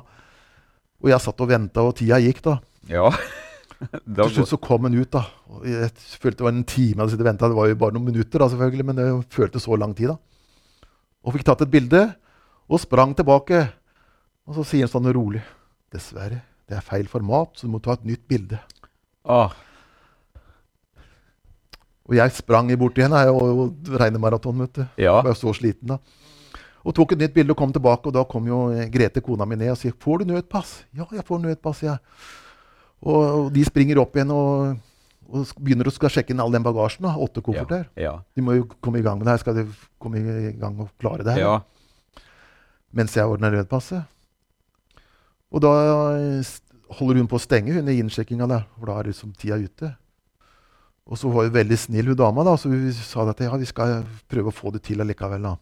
Og 1.04 1.10
jeg 1.12 1.22
satt 1.22 1.42
og 1.44 1.50
venta, 1.50 1.84
og 1.84 1.96
tida 1.98 2.20
gikk, 2.24 2.40
da. 2.46 2.60
ja. 2.92 3.10
Til 3.76 4.30
slutt 4.32 4.48
så 4.48 4.56
kom 4.56 4.86
han 4.88 4.94
ut, 4.96 5.10
da. 5.12 5.20
Og 5.52 5.66
jeg 5.68 5.90
følte 6.16 6.40
det 6.40 6.46
var 6.46 6.54
en 6.54 6.62
time 6.64 6.94
jeg 6.94 7.02
hadde 7.02 7.12
sittet 7.12 7.26
og 7.26 7.28
ventet. 7.28 7.50
Det 7.52 7.58
var 7.58 7.68
jo 7.68 7.78
bare 7.82 7.94
noen 7.96 8.06
minutter, 8.08 8.40
da, 8.40 8.48
selvfølgelig, 8.48 8.86
men 8.88 8.96
det 8.96 9.08
føltes 9.36 9.66
så 9.68 9.76
lang 9.76 9.92
tid. 9.98 10.14
da. 10.14 10.88
Og 11.26 11.34
fikk 11.36 11.44
tatt 11.44 11.66
et 11.66 11.74
bilde, 11.74 12.00
og 12.72 12.80
sprang 12.80 13.12
tilbake. 13.18 13.60
Og 14.48 14.56
så 14.56 14.64
sier 14.70 14.86
han 14.86 14.92
sånn 14.92 15.10
rolig 15.12 15.42
Dessverre, 15.92 16.40
det 16.66 16.78
er 16.78 16.84
feil 16.86 17.06
format, 17.10 17.52
så 17.54 17.68
du 17.68 17.74
må 17.74 17.78
ta 17.82 17.94
et 17.94 18.06
nytt 18.08 18.24
bilde. 18.30 18.58
Åh, 19.30 19.52
Og 22.06 22.14
jeg 22.14 22.34
sprang 22.36 22.70
bort 22.78 22.98
igjen, 22.98 23.14
jeg, 23.18 23.34
og, 23.34 23.60
og 23.64 23.98
regnemaraton, 23.98 24.62
vet 24.62 24.78
du. 24.78 24.82
Ja. 24.94 25.18
Jeg 25.18 25.26
var 25.26 25.38
så 25.38 25.52
sliten 25.56 25.94
da. 25.94 25.98
Og 26.86 26.94
tok 26.94 27.16
et 27.16 27.24
nytt 27.24 27.34
bilde 27.34 27.50
og 27.50 27.58
kom 27.58 27.72
tilbake, 27.74 28.06
og 28.06 28.14
da 28.14 28.22
kom 28.30 28.46
jo 28.46 28.60
Grete, 28.94 29.22
kona 29.24 29.46
mi, 29.48 29.58
ned 29.58 29.72
og 29.72 29.78
sier 29.80 29.92
'Får 29.92 30.22
du 30.22 30.24
nødpass?' 30.30 30.84
'Ja, 30.94 31.06
jeg 31.12 31.24
får 31.26 31.40
nødpass', 31.42 31.82
jeg. 31.82 31.98
Og, 33.02 33.22
og 33.22 33.52
de 33.52 33.64
springer 33.64 33.98
opp 33.98 34.14
igjen 34.16 34.30
og, 34.30 34.78
og 35.28 35.46
begynner 35.58 35.90
å 35.90 35.90
sjekke 35.90 36.30
inn 36.30 36.40
all 36.40 36.52
den 36.52 36.62
bagasjen. 36.62 37.02
da, 37.02 37.16
Åtte 37.18 37.42
kofferter. 37.42 37.88
Ja. 37.96 38.20
De 38.34 38.42
må 38.42 38.54
jo 38.54 38.68
komme 38.80 39.00
i 39.00 39.02
gang 39.02 39.18
med 39.18 39.26
det 39.26 39.34
her. 39.34 39.42
Skal 39.42 39.58
de 39.58 39.66
komme 39.98 40.22
i 40.22 40.52
gang 40.52 40.78
og 40.80 40.94
klare 41.02 41.26
det 41.26 41.34
her? 41.34 41.42
Ja. 41.42 42.22
Mens 42.94 43.16
jeg 43.16 43.26
ordner 43.26 43.50
nødpasset. 43.50 44.06
Og 45.50 45.60
da 45.62 45.72
eh, 46.16 46.54
holder 46.98 47.20
hun 47.20 47.28
på 47.28 47.36
å 47.38 47.42
stenge 47.42 47.74
hun 47.74 47.88
i 47.88 47.98
innsjekkinga 48.00 48.46
der, 48.46 48.66
for 48.78 48.90
da 48.90 48.98
er 49.00 49.10
liksom 49.10 49.34
tida 49.36 49.58
ute. 49.58 49.92
Og 51.06 51.18
så 51.20 51.30
var 51.30 51.46
hun 51.46 51.54
veldig 51.54 51.78
snill, 51.78 52.10
hun 52.10 52.18
dama, 52.18 52.42
da, 52.46 52.56
så 52.58 52.70
hun 52.72 52.90
sa 52.92 53.28
at 53.30 53.40
ja, 53.44 53.54
vi 53.54 53.68
skal 53.68 54.00
prøve 54.30 54.50
å 54.50 54.54
få 54.54 54.72
det 54.74 54.82
til 54.88 55.02
allikevel. 55.04 55.44
da. 55.46 55.54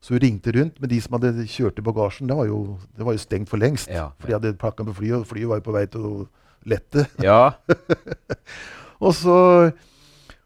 Så 0.00 0.14
hun 0.14 0.22
ringte 0.24 0.52
rundt 0.56 0.80
med 0.80 0.88
de 0.88 1.00
som 1.04 1.18
hadde 1.18 1.44
kjørt 1.44 1.78
i 1.78 1.84
bagasjen. 1.84 2.30
Det 2.30 2.36
var 2.38 2.48
jo, 2.48 2.78
det 2.96 3.04
var 3.04 3.16
jo 3.16 3.20
stengt 3.20 3.50
for 3.52 3.60
lengst. 3.60 3.90
Ja. 3.92 4.08
For 4.16 4.30
de 4.30 4.38
hadde 4.38 4.56
pakka 4.60 4.86
med 4.86 4.96
flyet, 4.96 5.20
og 5.20 5.28
flyet 5.28 5.50
var 5.50 5.60
jo 5.60 5.66
på 5.66 5.76
vei 5.76 5.84
til 5.92 6.06
å 6.08 6.14
lette. 6.68 7.04
Ja. 7.24 7.52
Og 9.04 9.14
så 9.16 9.36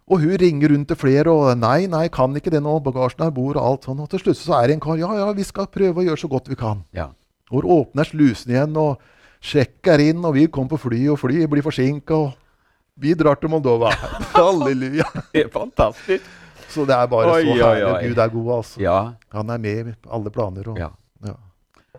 Og 0.04 0.20
hun 0.20 0.36
ringer 0.36 0.68
rundt 0.68 0.90
til 0.90 0.98
flere 1.00 1.32
og 1.32 1.56
'Nei, 1.56 1.86
nei, 1.88 2.08
kan 2.12 2.34
ikke 2.36 2.50
det 2.52 2.60
nå. 2.60 2.74
Bagasjen 2.84 3.24
er 3.24 3.30
bord 3.32 3.56
og 3.56 3.64
alt 3.64 3.86
sånn.' 3.88 4.02
Og 4.04 4.10
til 4.12 4.20
slutt 4.20 4.36
så 4.36 4.58
er 4.58 4.66
det 4.68 4.74
en 4.74 4.82
kar 4.84 4.98
'Ja, 5.00 5.08
ja, 5.16 5.32
vi 5.32 5.42
skal 5.42 5.66
prøve 5.66 6.02
å 6.02 6.04
gjøre 6.04 6.20
så 6.20 6.28
godt 6.28 6.50
vi 6.52 6.58
kan'. 6.60 6.84
Ja. 6.92 7.08
Og 7.50 7.64
åpner 7.64 8.04
slusene 8.04 8.52
igjen, 8.52 8.76
og 8.76 9.00
sjekker 9.40 9.98
inn, 10.04 10.20
og 10.24 10.34
vi 10.34 10.46
kommer 10.46 10.76
på 10.76 10.90
fly, 10.90 11.08
og 11.08 11.18
flyet 11.18 11.48
blir 11.48 11.64
forsinka, 11.64 12.34
vi 13.00 13.14
drar 13.18 13.38
til 13.40 13.50
Moldova. 13.52 13.92
Halleluja. 14.36 15.06
Det 15.32 15.46
er 15.46 15.50
fantastisk. 15.52 16.26
Så 16.74 16.84
det 16.88 16.94
er 16.96 17.08
bare 17.10 17.32
Oi, 17.32 17.42
så 17.46 17.56
herlig. 17.58 17.88
oi. 17.90 18.08
Gud 18.08 18.20
er 18.22 18.30
god, 18.32 18.52
altså. 18.56 18.80
Ja. 18.82 18.98
Han 19.34 19.50
er 19.54 19.58
med 19.62 19.90
i 19.92 19.96
alle 20.16 20.30
planer. 20.34 20.70
Og, 20.72 20.78
ja. 20.78 20.88
ja. 21.26 21.34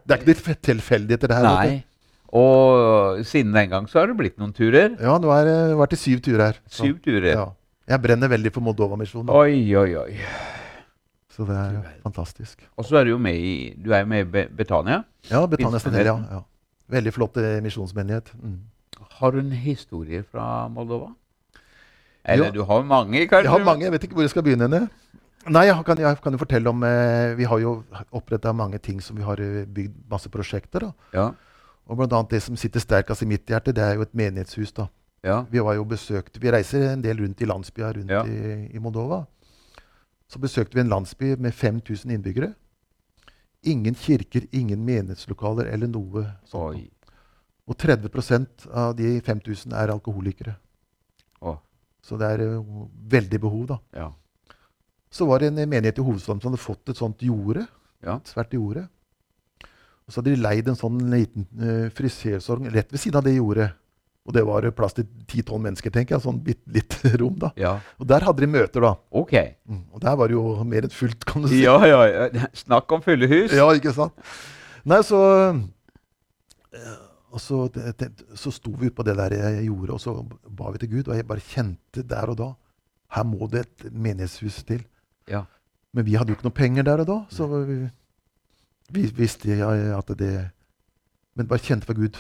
Det 0.04 0.16
er 0.16 0.24
ikke 0.24 0.32
litt 0.34 0.64
tilfeldigheter, 0.66 1.32
det 1.32 1.38
her. 1.38 1.46
vet 1.48 1.70
Nei. 1.76 1.84
Og 2.36 3.22
siden 3.28 3.54
den 3.56 3.70
gang 3.72 3.86
så 3.88 4.02
har 4.02 4.10
det 4.12 4.18
blitt 4.20 4.36
noen 4.42 4.52
turer. 4.56 4.98
Ja, 5.00 5.16
nå 5.22 5.30
har 5.32 5.48
jeg 5.48 5.78
vært 5.80 5.96
i 5.96 6.00
syv 6.02 6.24
turer 6.26 6.50
her. 6.50 6.60
Så, 6.68 6.84
Syv 6.84 6.98
turer. 7.06 7.32
Ja. 7.32 7.46
Jeg 7.94 8.02
brenner 8.04 8.32
veldig 8.32 8.52
for 8.52 8.66
Moldova-misjonen. 8.66 9.30
Oi, 9.32 9.62
oi, 9.78 9.90
oi. 10.02 10.18
Så 11.36 11.46
det 11.48 11.56
er 11.56 11.80
fantastisk. 12.04 12.64
Og 12.80 12.88
så 12.88 12.98
er 13.00 13.08
du 13.08 13.14
jo 13.14 13.20
med 13.22 13.36
i 13.36 13.54
Du 13.84 13.92
er 13.96 14.08
med 14.08 14.24
i 14.26 14.46
Betania. 14.56 15.02
Ja, 15.30 15.44
Betania 15.52 15.80
Stenel, 15.84 16.08
ja. 16.08 16.16
Ja. 16.32 16.42
Veldig 16.96 17.14
flott 17.16 17.38
eh, 17.42 17.58
misjonsmenighet. 17.66 18.32
Mm. 18.40 18.58
Har 19.20 19.32
du 19.32 19.40
en 19.40 19.52
historie 19.52 20.24
fra 20.24 20.68
Moldova? 20.68 21.14
Eller 22.26 22.52
du 22.52 22.64
har 22.64 22.84
mange, 22.84 23.28
kanskje? 23.28 23.44
Jeg 23.44 23.52
har 23.52 23.64
mange, 23.66 23.84
jeg 23.86 23.92
vet 23.92 24.04
ikke 24.04 24.14
hvor 24.18 24.24
jeg 24.26 24.30
skal 24.34 24.44
begynne. 24.44 24.66
henne. 24.70 24.90
Nei, 25.48 25.66
jeg 25.68 25.84
kan, 25.86 25.98
jeg 26.02 26.18
kan 26.24 26.34
jo 26.34 26.40
fortelle 26.42 26.70
om 26.70 26.84
eh, 26.84 27.36
Vi 27.38 27.44
har 27.46 27.60
jo 27.62 27.84
oppretta 28.12 28.52
mange 28.54 28.80
ting 28.82 29.02
som 29.02 29.16
vi 29.18 29.22
har 29.22 29.38
eh, 29.40 29.66
bygd 29.66 29.94
masse 30.10 30.30
prosjekter. 30.30 30.80
da. 30.80 30.92
Ja. 31.14 31.28
Og 31.86 31.98
blant 32.00 32.14
annet 32.18 32.30
det 32.34 32.42
som 32.42 32.58
sitter 32.58 32.80
sterkest 32.82 33.22
i 33.22 33.28
mitt 33.30 33.46
hjerte, 33.46 33.72
det 33.72 33.84
er 33.84 33.94
jo 34.00 34.02
et 34.02 34.14
menighetshus. 34.18 34.72
da. 34.74 34.88
ja. 35.24 35.44
Vi 35.52 35.60
var 35.62 35.76
jo 35.76 35.84
besøkt, 35.86 36.42
vi 36.42 36.50
reiser 36.52 36.94
en 36.94 37.02
del 37.04 37.18
rundt 37.22 37.42
i 37.42 37.46
landsbyer 37.46 37.94
rundt 38.00 38.10
Ja. 38.10 38.24
i, 38.26 38.72
i 38.74 38.80
Moldova. 38.80 39.26
Så 40.28 40.40
besøkte 40.42 40.74
vi 40.74 40.82
en 40.82 40.90
landsby 40.90 41.36
med 41.38 41.54
5000 41.54 42.12
innbyggere. 42.12 42.54
Ingen 43.64 43.94
kirker, 43.96 44.42
ingen 44.52 44.82
menighetslokaler 44.86 45.66
eller 45.74 45.88
noe 45.88 46.26
sånt. 46.46 46.76
Oi. 46.76 46.90
Og 47.66 47.78
30% 47.82 48.68
av 48.70 48.94
de 48.98 49.16
5000 49.26 49.74
er 49.74 49.94
alkoholikere. 49.94 50.54
Åh. 51.42 51.58
Så 52.06 52.18
det 52.22 52.28
er 52.36 52.44
veldig 53.16 53.40
behov, 53.42 53.64
da. 53.72 53.80
Ja. 53.98 54.12
Så 55.10 55.26
var 55.26 55.42
det 55.42 55.50
en 55.50 55.64
menighet 55.70 55.98
i 55.98 56.06
hovedstaden 56.06 56.44
som 56.44 56.52
hadde 56.52 56.62
fått 56.62 56.92
et 56.92 57.00
sånt 57.00 57.24
jorde. 57.26 57.66
Ja. 58.06 58.20
Et 58.20 58.30
svært 58.30 58.54
jorde. 58.54 58.86
Og 60.06 60.14
så 60.14 60.22
hadde 60.22 60.36
de 60.36 60.44
leid 60.44 60.70
en 60.70 60.78
sånn 60.78 61.00
liten 61.10 61.48
uh, 61.58 61.88
frisersorg 61.96 62.68
rett 62.76 62.94
ved 62.94 63.02
siden 63.02 63.18
av 63.22 63.26
det 63.26 63.34
jordet. 63.40 63.72
Og 64.26 64.34
det 64.34 64.42
var 64.46 64.66
plass 64.74 64.96
til 64.98 65.06
10-12 65.30 65.60
mennesker, 65.62 65.94
tenker 65.94 66.16
jeg. 66.16 66.24
Sånn 66.24 66.40
bitte 66.46 66.74
litt 66.74 66.98
rom, 67.22 67.36
da. 67.42 67.52
ja. 67.62 67.76
Og 68.02 68.10
der 68.10 68.26
hadde 68.26 68.42
de 68.46 68.50
møter, 68.50 68.86
da. 68.86 68.94
Ok. 69.14 69.34
Mm. 69.70 69.84
Og 69.94 70.02
der 70.06 70.18
var 70.18 70.30
det 70.30 70.38
jo 70.38 70.46
mer 70.66 70.88
enn 70.88 70.94
fullt, 70.94 71.26
kan 71.30 71.46
du 71.46 71.50
si. 71.50 71.64
Ja, 71.64 71.78
ja. 71.90 72.46
Snakk 72.58 72.94
om 72.94 73.06
fulle 73.06 73.30
hus. 73.30 73.54
Ja, 73.54 73.70
ikke 73.78 73.94
sant? 73.98 74.18
Nei, 74.86 75.02
så 75.06 75.22
eh, 76.74 76.90
Og 77.36 77.42
så, 77.44 77.66
så 78.40 78.52
sto 78.56 78.72
vi 78.80 78.88
utpå 78.88 79.04
det 79.04 79.18
der 79.20 79.34
jeg 79.36 79.66
gjorde, 79.68 79.98
og 79.98 80.00
så 80.00 80.14
ba 80.56 80.72
vi 80.72 80.80
til 80.80 80.92
Gud. 80.94 81.10
Og 81.10 81.18
jeg 81.18 81.28
bare 81.28 81.44
kjente 81.44 82.06
der 82.08 82.32
og 82.32 82.40
da 82.40 82.54
Her 83.16 83.24
må 83.28 83.48
det 83.52 83.66
et 83.66 83.92
menighetshus 83.94 84.64
til. 84.68 84.82
Ja. 85.30 85.44
Men 85.94 86.06
vi 86.08 86.16
hadde 86.16 86.32
jo 86.32 86.36
ikke 86.36 86.48
noe 86.48 86.56
penger 86.56 86.84
der 86.84 87.04
og 87.04 87.08
da, 87.08 87.18
så 87.32 87.46
vi, 87.48 87.78
vi 88.92 89.04
visste 89.16 89.56
ja, 89.56 89.70
at 89.98 90.10
det 90.20 90.50
Men 91.36 91.48
bare 91.48 91.60
kjente 91.60 91.86
for 91.86 91.94
Gud. 91.94 92.18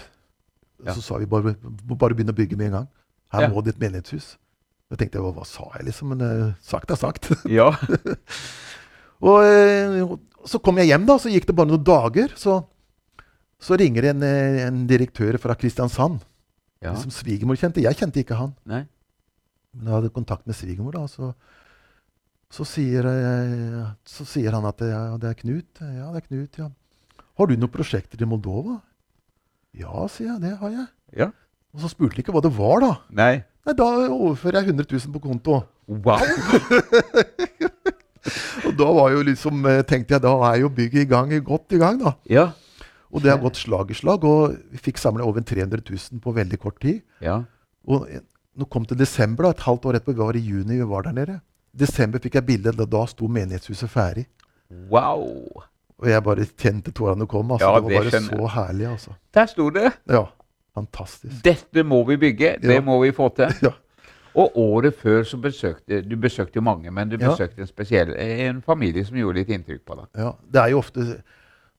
Ja. 0.83 0.93
Så 0.93 1.01
sa 1.01 1.17
vi 1.17 1.25
bare, 1.25 1.55
bare 1.95 2.15
begynne 2.15 2.35
å 2.35 2.37
bygge 2.37 2.57
med 2.59 2.67
en 2.67 2.77
gang. 2.79 2.87
Her 3.31 3.47
må 3.51 3.63
det 3.63 3.75
et 3.75 3.79
menighetshus. 3.79 4.35
Da 4.91 4.99
tenkte 4.99 5.17
jeg 5.17 5.25
hva, 5.25 5.31
hva 5.39 5.45
sa 5.47 5.65
jeg, 5.77 5.87
liksom? 5.87 6.11
Men 6.11 6.21
uh, 6.21 6.53
sagt 6.61 6.91
er 6.91 6.99
sagt. 6.99 7.31
Ja. 7.57 7.71
Og 9.23 9.39
uh, 9.47 10.17
så 10.45 10.59
kom 10.61 10.77
jeg 10.77 10.91
hjem, 10.91 11.07
da, 11.07 11.15
så 11.17 11.31
gikk 11.31 11.47
det 11.49 11.55
bare 11.57 11.71
noen 11.71 11.85
dager. 11.87 12.35
Så, 12.37 12.59
så 13.61 13.77
ringer 13.79 14.11
en, 14.11 14.23
eh, 14.23 14.63
en 14.67 14.85
direktør 14.89 15.37
fra 15.41 15.55
Kristiansand, 15.57 16.23
ja. 16.83 16.95
som 16.99 17.11
svigermor 17.13 17.57
kjente. 17.59 17.83
Jeg 17.83 17.97
kjente 17.99 18.21
ikke 18.21 18.37
han, 18.39 18.55
Nei. 18.67 18.83
men 19.75 19.89
jeg 19.89 19.95
hadde 19.97 20.15
kontakt 20.15 20.47
med 20.47 20.57
svigermor. 20.57 20.97
da, 20.97 21.05
så, 21.07 21.33
så, 22.51 22.67
sier, 22.67 23.07
eh, 23.09 23.85
så 24.05 24.27
sier 24.27 24.55
han 24.55 24.67
at 24.69 24.83
ja, 24.85 25.05
det 25.21 25.31
er 25.31 25.39
Knut. 25.39 25.81
Ja, 25.81 26.11
det 26.13 26.23
er 26.23 26.27
Knut, 26.27 26.59
ja. 26.61 26.69
Har 27.35 27.49
du 27.49 27.55
noen 27.57 27.71
prosjekter 27.71 28.21
i 28.21 28.27
Moldova? 28.29 28.79
Ja, 29.75 30.05
sier 30.11 30.33
jeg. 30.33 30.41
Det 30.45 30.53
har 30.61 30.71
jeg. 30.71 30.87
Ja. 31.19 31.31
Og 31.75 31.83
så 31.83 31.91
spurte 31.91 32.15
de 32.15 32.23
ikke 32.23 32.35
hva 32.35 32.43
det 32.45 32.53
var, 32.55 32.79
da. 32.83 32.91
Nei. 33.11 33.33
Nei, 33.65 33.73
Da 33.75 33.87
overfører 34.07 34.61
jeg 34.61 34.71
100 34.71 34.87
000 34.93 35.15
på 35.15 35.23
konto. 35.25 35.63
Wow. 35.87 36.21
Og 38.65 38.73
da 38.77 38.87
var 38.95 39.11
jo 39.13 39.23
liksom, 39.25 39.65
eh, 39.69 39.83
tenkte 39.85 40.15
jeg, 40.15 40.23
da 40.23 40.33
er 40.49 40.61
jo 40.63 40.71
bygget 40.73 41.05
i 41.05 41.09
gang, 41.09 41.33
godt 41.45 41.75
i 41.75 41.81
gang, 41.81 41.99
da. 42.01 42.15
Ja. 42.29 42.45
Og 43.13 43.21
det 43.23 43.31
har 43.31 43.37
gått 43.39 43.55
slag 43.59 43.91
i 43.91 43.97
slag, 43.97 44.23
og 44.27 44.55
vi 44.71 44.77
fikk 44.81 44.97
samla 44.99 45.23
over 45.23 45.41
300 45.45 45.81
000 45.89 46.19
på 46.23 46.33
veldig 46.35 46.59
kort 46.59 46.79
tid. 46.81 47.01
Ja. 47.23 47.41
Og 47.87 48.07
nå 48.55 48.65
kom 48.71 48.85
til 48.85 48.97
desember, 48.97 49.43
da, 49.47 49.49
et 49.55 49.59
halvt 49.67 49.85
år 49.85 49.99
etterpå, 49.99 50.15
vi 50.15 50.23
var 50.25 50.35
i 50.39 50.41
juni, 50.43 50.79
vi 50.81 50.87
var 50.89 51.05
der 51.07 51.15
nede. 51.15 51.37
I 51.75 51.83
desember 51.85 52.19
fikk 52.23 52.35
jeg 52.39 52.45
bilde, 52.47 52.71
da, 52.75 52.85
da 52.85 53.03
sto 53.11 53.27
menighetshuset 53.27 53.91
ferdig. 53.91 54.25
Wow. 54.89 55.25
Og 56.01 56.09
jeg 56.09 56.23
bare 56.25 56.45
kjente 56.59 56.91
tårene 56.95 57.27
komme. 57.29 57.55
Altså. 57.55 57.67
Ja, 57.69 57.79
det 57.79 57.87
det 57.87 57.93
var 57.95 58.01
bare 58.03 58.11
skjønner 58.15 58.41
så 58.41 58.51
herlig, 58.57 58.87
altså. 58.89 59.15
Der 59.37 59.45
sto 59.51 59.69
det. 59.69 59.91
Ja, 60.11 60.23
fantastisk. 60.75 61.41
Dette 61.45 61.83
må 61.87 62.01
vi 62.07 62.17
bygge. 62.17 62.57
Det 62.61 62.73
Ja. 62.79 62.81
må 62.81 62.99
vi 63.03 63.11
få 63.11 63.29
til. 63.35 63.53
Ja. 63.69 63.71
Og 64.35 64.51
året 64.59 64.97
før 64.99 65.21
så 65.23 65.37
besøkte 65.39 66.01
Du 66.03 66.17
besøkte 66.19 66.59
mange, 66.59 66.91
men 66.91 67.07
du 67.07 67.15
besøkte 67.17 67.61
en 67.63 67.67
spesiell 67.69 68.09
en 68.19 68.57
familie 68.61 69.05
som 69.07 69.15
gjorde 69.15 69.37
litt 69.39 69.47
inntrykk 69.55 69.85
på 69.87 69.95
deg. 69.95 70.09
Ja, 70.19 70.33
det 70.51 70.59
er 70.61 70.73
jo 70.73 70.79
ofte 70.81 71.05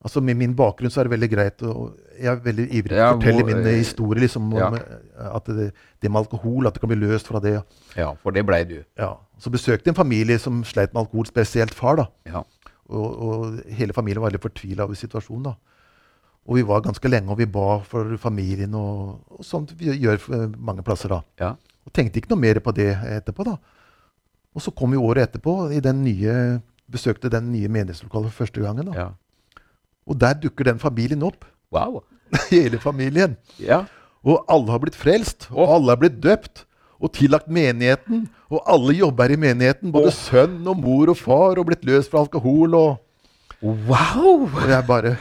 Altså 0.06 0.20
Med 0.22 0.36
min 0.38 0.52
bakgrunn 0.54 0.92
så 0.94 1.00
er 1.02 1.08
det 1.08 1.12
veldig 1.16 1.28
greit 1.32 1.62
Jeg 1.66 2.30
er 2.30 2.36
veldig 2.44 2.66
ivrig 2.70 2.92
til 2.94 3.00
å 3.02 3.14
fortelle 3.16 3.42
hvor- 3.42 3.48
min 3.50 3.66
eh, 3.66 3.78
historie. 3.80 4.20
liksom 4.22 4.52
om, 4.54 4.74
eh, 4.78 5.34
At 5.34 5.44
det, 5.50 5.72
det 6.00 6.10
med 6.10 6.20
alkohol, 6.22 6.66
at 6.68 6.74
det 6.74 6.80
kan 6.80 6.88
bli 6.92 6.98
løst 7.00 7.26
fra 7.26 7.40
det. 7.42 7.56
Ja, 7.96 8.12
for 8.22 8.30
det 8.30 8.44
blei 8.46 8.62
du. 8.64 8.84
Ja. 8.96 9.16
Så 9.38 9.50
besøkte 9.50 9.86
jeg 9.90 9.96
en 9.96 9.98
familie 10.04 10.38
som 10.38 10.62
sleit 10.64 10.94
med 10.94 11.00
alkohol, 11.02 11.26
spesielt 11.26 11.74
far. 11.74 11.96
da. 11.96 12.06
Ja. 12.26 12.42
Og, 12.88 13.22
og 13.26 13.60
hele 13.68 13.92
familien 13.92 14.22
var 14.22 14.30
veldig 14.30 14.40
fortvila 14.46 14.84
over 14.86 14.94
situasjonen. 14.94 15.42
da. 15.50 15.54
Og 16.46 16.54
vi 16.54 16.62
var 16.62 16.80
ganske 16.86 17.08
lenge, 17.10 17.28
og 17.34 17.38
vi 17.38 17.44
ba 17.50 17.80
for 17.82 18.16
familien, 18.22 18.72
og, 18.78 19.18
og 19.28 19.42
sånt 19.44 19.72
vi 19.76 19.90
gjør 19.98 20.54
mange 20.56 20.82
plasser. 20.86 21.08
da. 21.08 21.20
Ja. 21.40 21.50
Og 21.84 21.92
tenkte 21.92 22.20
ikke 22.22 22.30
noe 22.30 22.38
mer 22.46 22.60
på 22.62 22.72
det 22.72 22.92
etterpå. 22.94 23.44
da. 23.44 23.56
Og 24.54 24.62
så 24.62 24.70
kom 24.74 24.90
vi 24.94 24.96
året 25.02 25.26
etterpå, 25.32 25.72
i 25.74 25.80
den 25.80 26.04
nye, 26.04 26.60
besøkte 26.88 27.28
den 27.28 27.50
nye 27.52 27.68
menighetslokalet 27.68 28.30
for 28.30 28.44
første 28.46 28.62
gangen. 28.62 28.86
da. 28.92 28.92
ja. 28.94 29.08
Og 30.06 30.18
der 30.20 30.36
dukker 30.38 30.68
den 30.70 30.78
familien 30.82 31.22
opp. 31.26 31.44
Wow. 31.74 32.02
Hele 32.52 32.78
familien. 32.82 33.36
Ja. 33.62 33.84
Og 34.26 34.44
alle 34.50 34.72
har 34.74 34.82
blitt 34.82 34.98
frelst, 34.98 35.48
og 35.52 35.70
alle 35.76 35.94
har 35.94 36.00
blitt 36.02 36.20
døpt. 36.22 36.64
Og 36.96 37.12
tillagt 37.12 37.50
menigheten. 37.52 38.24
Og 38.48 38.62
alle 38.72 38.94
jobber 38.96 39.34
i 39.34 39.36
menigheten. 39.36 39.92
Både 39.92 40.08
oh. 40.08 40.16
sønn 40.16 40.62
og 40.64 40.78
mor 40.80 41.12
og 41.12 41.18
far, 41.20 41.58
og 41.60 41.66
blitt 41.68 41.84
løst 41.84 42.12
fra 42.12 42.22
alkohol. 42.24 42.74
og... 42.74 43.02
Wow! 43.60 44.46
Og 44.46 44.68
jeg 44.68 44.84
bare, 44.86 45.14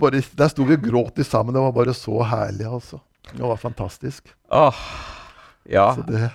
bare 0.00 0.22
Der 0.38 0.48
sto 0.48 0.64
vi 0.64 0.76
og 0.78 0.84
gråt 0.84 1.20
sammen. 1.26 1.54
Det 1.54 1.62
var 1.62 1.74
bare 1.76 1.94
så 1.96 2.22
herlig, 2.28 2.66
altså. 2.68 3.00
Det 3.30 3.40
var 3.40 3.56
fantastisk. 3.56 4.34
Oh, 4.50 4.76
Ja. 5.70 5.94
Så 5.94 6.02
det, 6.08 6.30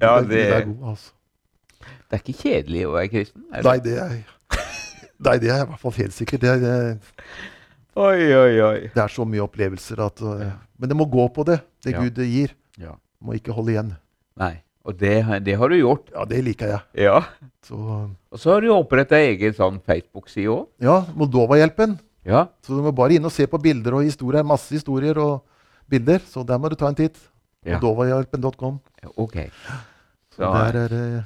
Ja, 0.00 0.20
det, 0.20 0.28
det- 0.30 0.52
er 0.52 0.64
god, 0.64 0.88
altså. 0.90 1.12
Det 1.80 2.16
er 2.16 2.22
ikke 2.22 2.40
kjedelig 2.42 2.82
å 2.86 2.92
være 2.94 3.08
kristen? 3.08 3.42
er 3.52 3.62
det? 3.62 3.66
Nei, 3.66 3.78
det 3.82 3.98
er 3.98 4.35
Nei, 5.24 5.38
det 5.40 5.48
er 5.50 5.62
i 5.64 5.68
hvert 5.70 5.80
fall 5.80 5.92
helt 5.96 6.12
sikkert. 6.12 6.40
Det 6.40 6.50
er, 6.68 6.98
Oi, 7.96 8.20
oi, 8.36 8.60
oi. 8.60 8.80
det 8.92 9.00
er 9.00 9.08
så 9.08 9.24
mye 9.24 9.40
opplevelser 9.46 10.00
at 10.04 10.20
ja. 10.20 10.50
Men 10.76 10.90
det 10.90 10.96
må 10.98 11.06
gå 11.08 11.24
på 11.32 11.44
det, 11.48 11.60
det 11.84 11.94
Ja. 11.94 12.02
Gud 12.04 12.18
gir. 12.28 12.50
Ja. 12.76 12.92
Må 13.24 13.32
ikke 13.38 13.54
holde 13.56 13.72
igjen. 13.72 13.94
Nei. 14.36 14.58
Og 14.84 14.98
det, 15.00 15.14
det 15.42 15.54
har 15.58 15.68
du 15.72 15.76
gjort. 15.78 16.10
Ja, 16.12 16.24
det 16.28 16.42
liker 16.44 16.68
jeg. 16.74 16.80
Ja. 17.08 17.22
Så 17.64 17.74
Og 18.30 18.38
så 18.38 18.52
har 18.52 18.60
du 18.60 18.68
oppretta 18.74 19.16
egen 19.16 19.54
sånn 19.56 19.80
Facebook-side 19.80 20.46
òg. 20.52 20.66
ja, 20.84 21.00
Moldova-hjelpen. 21.16 21.96
Ja. 22.26 22.44
Så 22.62 22.76
du 22.76 22.82
må 22.84 22.92
bare 22.94 23.16
inn 23.16 23.24
og 23.24 23.32
se 23.32 23.46
på 23.46 23.58
bilder 23.62 23.94
og 23.96 24.04
historier. 24.04 24.44
Masse 24.44 24.74
historier 24.76 25.16
og 25.18 25.42
bilder. 25.88 26.20
Så 26.20 26.44
der 26.46 26.58
må 26.58 26.68
du 26.68 26.76
ta 26.76 26.88
en 26.92 26.94
titt. 26.94 27.16
Ja. 27.64 27.80
Moldovahjelpen.com. 27.80 28.78
Ok. 29.16 29.40
Så 30.36 30.36
Så, 30.36 30.52
der 30.52 30.76
er 30.84 30.88
det 30.92 31.24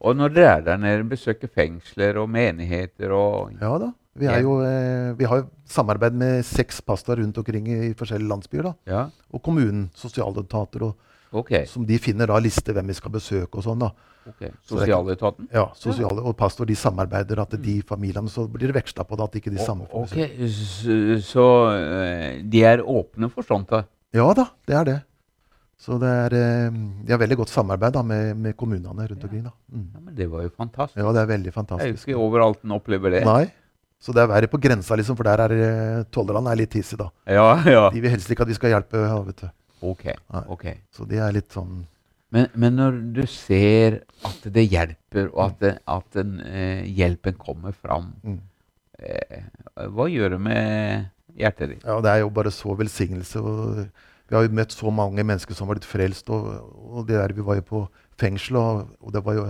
og 0.00 0.16
når 0.16 0.34
dere 0.34 0.56
er 0.58 0.66
der 0.66 0.76
nede, 0.78 1.06
besøker 1.10 1.50
fengsler 1.50 2.18
og 2.22 2.28
menigheter 2.30 3.10
og 3.14 3.52
Ja 3.60 3.78
da. 3.78 3.92
Vi, 4.18 4.26
jo, 4.42 4.56
eh, 4.66 5.12
vi 5.14 5.26
har 5.30 5.44
jo 5.44 5.44
samarbeid 5.70 6.16
med 6.18 6.42
seks 6.46 6.80
pastorer 6.82 7.22
rundt 7.22 7.38
omkring 7.38 7.68
i 7.70 7.94
forskjellige 7.94 8.28
landsbyer. 8.28 8.62
da. 8.62 8.72
Ja, 8.86 9.02
Og 9.30 9.42
kommunen, 9.42 9.90
sosialetater, 9.94 10.82
og, 10.82 10.96
okay. 11.30 11.66
som 11.66 11.86
de 11.86 11.98
finner 12.02 12.26
da 12.26 12.38
liste 12.42 12.72
hvem 12.74 12.86
vi 12.90 12.96
skal 12.98 13.14
besøke 13.14 13.60
og 13.60 13.62
sånn. 13.62 13.78
da. 13.78 13.92
Okay. 14.28 14.50
Sosialetaten? 14.66 15.48
Ja, 15.54 15.68
sosiale 15.78 16.20
og 16.20 16.34
pastor 16.36 16.66
de 16.68 16.74
samarbeider 16.76 17.40
at 17.40 17.54
de 17.62 17.78
familiene 17.86 18.28
så 18.28 18.48
blir 18.50 18.68
det 18.72 18.76
veksla 18.76 19.06
på 19.08 19.16
det 19.16 19.24
at 19.28 19.38
ikke 19.40 19.54
de 19.54 19.62
samme 19.62 19.86
får 19.88 19.98
Mm. 19.98 20.04
Ok. 20.04 20.18
Så, 20.50 21.20
så 21.24 21.46
eh, 21.78 22.42
de 22.42 22.64
er 22.64 22.82
åpne 22.82 23.30
for 23.30 23.46
sånt? 23.46 23.70
da? 23.70 23.84
Ja 24.12 24.32
da, 24.34 24.48
det 24.66 24.74
er 24.76 24.84
det. 24.84 24.98
Så 25.78 25.94
det 26.02 26.10
er, 26.10 26.34
eh, 26.34 26.78
de 27.06 27.14
har 27.14 27.20
veldig 27.22 27.38
godt 27.38 27.52
samarbeid 27.52 27.94
da, 27.94 28.02
med, 28.02 28.32
med 28.36 28.56
kommunene 28.58 29.06
rundt 29.12 29.24
omkring. 29.24 29.44
da. 29.46 29.52
Mm. 29.70 29.86
Ja, 29.94 30.00
men 30.02 30.16
det 30.18 30.26
var 30.32 30.42
jo 30.42 30.50
fantastisk. 30.50 30.98
Ja, 30.98 31.12
det 31.14 31.22
er 31.22 31.30
veldig 31.30 31.52
fantastisk. 31.54 32.02
er 32.08 32.12
jo 32.12 32.16
ikke 32.16 32.24
overalt 32.26 32.64
en 32.66 32.74
opplever 32.74 33.14
det. 33.14 33.22
Nei. 33.28 33.44
Så 34.02 34.14
det 34.14 34.22
er 34.22 34.30
verre 34.30 34.50
på 34.50 34.60
grensa, 34.62 34.96
liksom, 34.98 35.16
for 35.18 35.26
der 35.26 35.42
er 35.44 35.54
eh, 35.58 36.02
tollerne 36.14 36.50
er 36.50 36.60
litt 36.60 36.74
hissige, 36.78 37.06
da. 37.06 37.08
Ja, 37.38 37.46
ja. 37.66 37.84
De 37.94 38.02
vil 38.02 38.14
helst 38.14 38.30
ikke 38.30 38.46
at 38.46 38.50
vi 38.50 38.58
skal 38.58 38.74
hjelpe. 38.74 39.04
Ja, 39.06 39.20
vet 39.26 39.44
du. 39.44 39.48
Ok. 39.86 40.04
Nei. 40.10 40.42
ok. 40.54 40.66
Så 40.94 41.06
de 41.06 41.22
er 41.22 41.34
litt 41.36 41.54
sånn 41.54 41.84
Men, 42.34 42.48
men 42.58 42.74
når 42.76 42.96
du 43.14 43.22
ser 43.30 44.02
at 44.26 44.42
det 44.52 44.66
hjelper, 44.66 45.30
og 45.30 45.44
at, 45.46 45.60
det, 45.62 45.70
at 45.88 46.18
den, 46.18 46.34
eh, 46.44 46.82
hjelpen 46.98 47.38
kommer 47.40 47.72
fram, 47.72 48.10
mm. 48.20 48.40
eh, 48.98 49.46
hva 49.94 50.08
gjør 50.10 50.34
det 50.34 50.40
med 50.44 51.06
hjertet 51.38 51.72
ditt? 51.72 51.86
Ja, 51.86 51.96
det 52.04 52.12
er 52.12 52.24
jo 52.26 52.34
bare 52.34 52.52
så 52.52 52.74
velsignelse. 52.76 53.40
og 53.40 53.86
Vi 54.28 54.36
har 54.36 54.44
jo 54.44 54.52
møtt 54.54 54.72
så 54.76 54.90
mange 54.92 55.24
mennesker 55.24 55.54
som 55.56 55.68
har 55.68 55.78
blitt 55.78 55.88
frelst. 55.88 56.28
Og, 56.30 56.48
og 56.98 57.06
det 57.08 57.16
der, 57.16 57.32
Vi 57.34 57.44
var 57.46 57.56
jo 57.56 57.62
på 57.62 57.88
fengsel, 58.20 58.56
og, 58.60 58.88
og 59.00 59.12
det 59.14 59.22
var 59.24 59.34
jo 59.38 59.46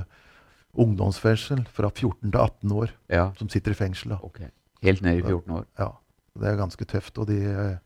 ungdomsfengsel 0.79 1.65
fra 1.75 1.91
14 1.91 2.31
til 2.31 2.39
18 2.41 2.73
år 2.77 2.91
Ja, 3.11 3.31
som 3.39 3.49
sitter 3.51 3.73
i 3.75 3.79
fengsel. 3.79 4.15
Okay. 4.23 4.51
Helt 4.85 5.03
ned 5.03 5.19
i 5.19 5.25
14 5.27 5.51
år. 5.59 5.65
Ja, 5.81 5.91
Det 6.39 6.47
er 6.53 6.57
ganske 6.61 6.85
tøft. 6.87 7.19
og 7.19 7.27
de... 7.27 7.39
eh, 7.43 7.79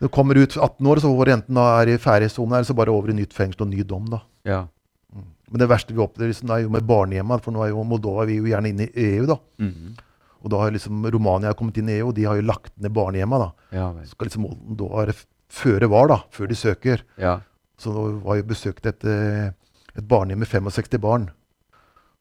Når 0.00 0.08
du 0.08 0.12
kommer 0.12 0.36
ut 0.36 0.56
18 0.56 0.86
år, 0.86 1.00
så 1.00 1.08
hvor 1.14 1.28
enten 1.28 1.54
da 1.56 1.80
er 1.80 1.88
i 1.94 1.96
ferdigsone, 1.98 2.52
eller 2.56 2.64
så 2.68 2.74
bare 2.76 2.92
over 2.92 3.10
i 3.10 3.16
nytt 3.16 3.32
fengsel 3.36 3.62
og 3.62 3.68
ny 3.72 3.82
dom. 3.82 4.06
da. 4.10 4.20
Ja. 4.44 4.66
Mm. 5.14 5.24
Men 5.50 5.58
det 5.60 5.68
verste 5.68 5.94
vi 5.94 6.00
opplever 6.04 6.30
liksom, 6.32 6.50
er 6.50 6.62
jo 6.66 6.70
med 6.70 6.84
barnehjemmene, 6.86 7.40
for 7.42 7.52
nå 7.52 7.64
er 7.64 7.70
jo 7.72 7.82
Moldova 7.84 8.24
vi 8.28 8.36
er 8.38 8.42
jo 8.44 8.50
gjerne 8.52 8.68
inne 8.74 8.86
i 8.90 9.08
EU. 9.16 9.26
da. 9.26 9.36
Mhm. 9.58 9.96
Og 10.42 10.48
da 10.50 10.56
har 10.56 10.70
liksom 10.72 11.04
Romania 11.12 11.52
kommet 11.52 11.76
inn 11.76 11.88
i 11.92 11.98
EU, 12.00 12.08
og 12.08 12.14
de 12.16 12.24
har 12.24 12.36
jo 12.38 12.42
lagt 12.48 12.72
ned 12.80 12.92
barnehjemmene. 12.96 13.48
da. 13.50 13.76
ja 13.76 13.90
vel. 13.92 14.06
Skal 14.08 14.26
liksom 14.28 14.42
Moldova 14.48 15.06
føre 15.50 15.88
var, 15.90 16.10
da, 16.10 16.18
før 16.34 16.50
de 16.50 16.56
søker. 16.58 17.04
Ja. 17.20 17.40
Så 17.80 17.92
var 18.24 18.38
jeg 18.38 18.48
besøkt 18.48 18.86
et, 18.86 19.04
eh, 19.04 19.50
et 19.96 20.06
barnehjem 20.06 20.44
med 20.44 20.48
65 20.48 21.00
barn. 21.02 21.30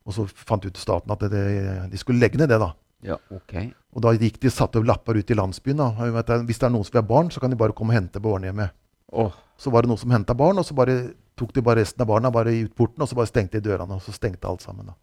Og 0.08 0.16
så 0.16 0.26
fant 0.26 0.66
ut 0.66 0.78
staten 0.80 1.12
at 1.14 1.26
det, 1.30 1.44
de 1.92 1.98
skulle 2.02 2.22
legge 2.22 2.40
ned 2.40 2.50
det. 2.50 2.60
da. 2.60 2.72
ja, 3.04 3.18
okay. 3.30 3.70
Og 3.94 4.02
da 4.02 4.14
gikk 4.14 4.40
de 4.42 4.50
satte 4.54 4.82
lapper 4.82 5.18
ut 5.18 5.32
i 5.32 5.38
landsbyen. 5.38 5.78
da. 5.78 6.10
Vet 6.16 6.30
Hvis 6.48 6.60
det 6.60 6.68
er 6.68 6.74
noen 6.74 6.86
som 6.86 6.94
vil 6.94 7.04
ha 7.04 7.08
barn, 7.08 7.32
så 7.32 7.40
kan 7.40 7.50
de 7.50 7.60
bare 7.60 7.74
komme 7.74 7.94
og 7.94 8.00
hente 8.02 8.20
på 8.20 8.30
barnehjemmet. 8.30 8.76
Oh. 9.12 9.34
Så 9.58 9.70
var 9.70 9.84
det 9.84 9.90
noen 9.90 10.02
som 10.02 10.12
henta 10.12 10.34
barn, 10.34 10.58
og 10.58 10.66
så 10.66 10.74
bare 10.74 11.14
tok 11.36 11.54
de 11.54 11.62
bare 11.62 11.82
resten 11.82 12.02
av 12.02 12.08
barna 12.08 12.32
bare 12.32 12.54
ut 12.54 12.76
porten, 12.76 13.02
og 13.02 13.10
så 13.10 13.16
bare 13.16 13.30
stengte 13.30 13.60
de 13.60 13.70
dørene. 13.70 13.98
Og 13.98 14.02
så 14.02 14.14
stengte 14.16 14.48
alt 14.48 14.62
sammen. 14.62 14.86
da. 14.86 14.96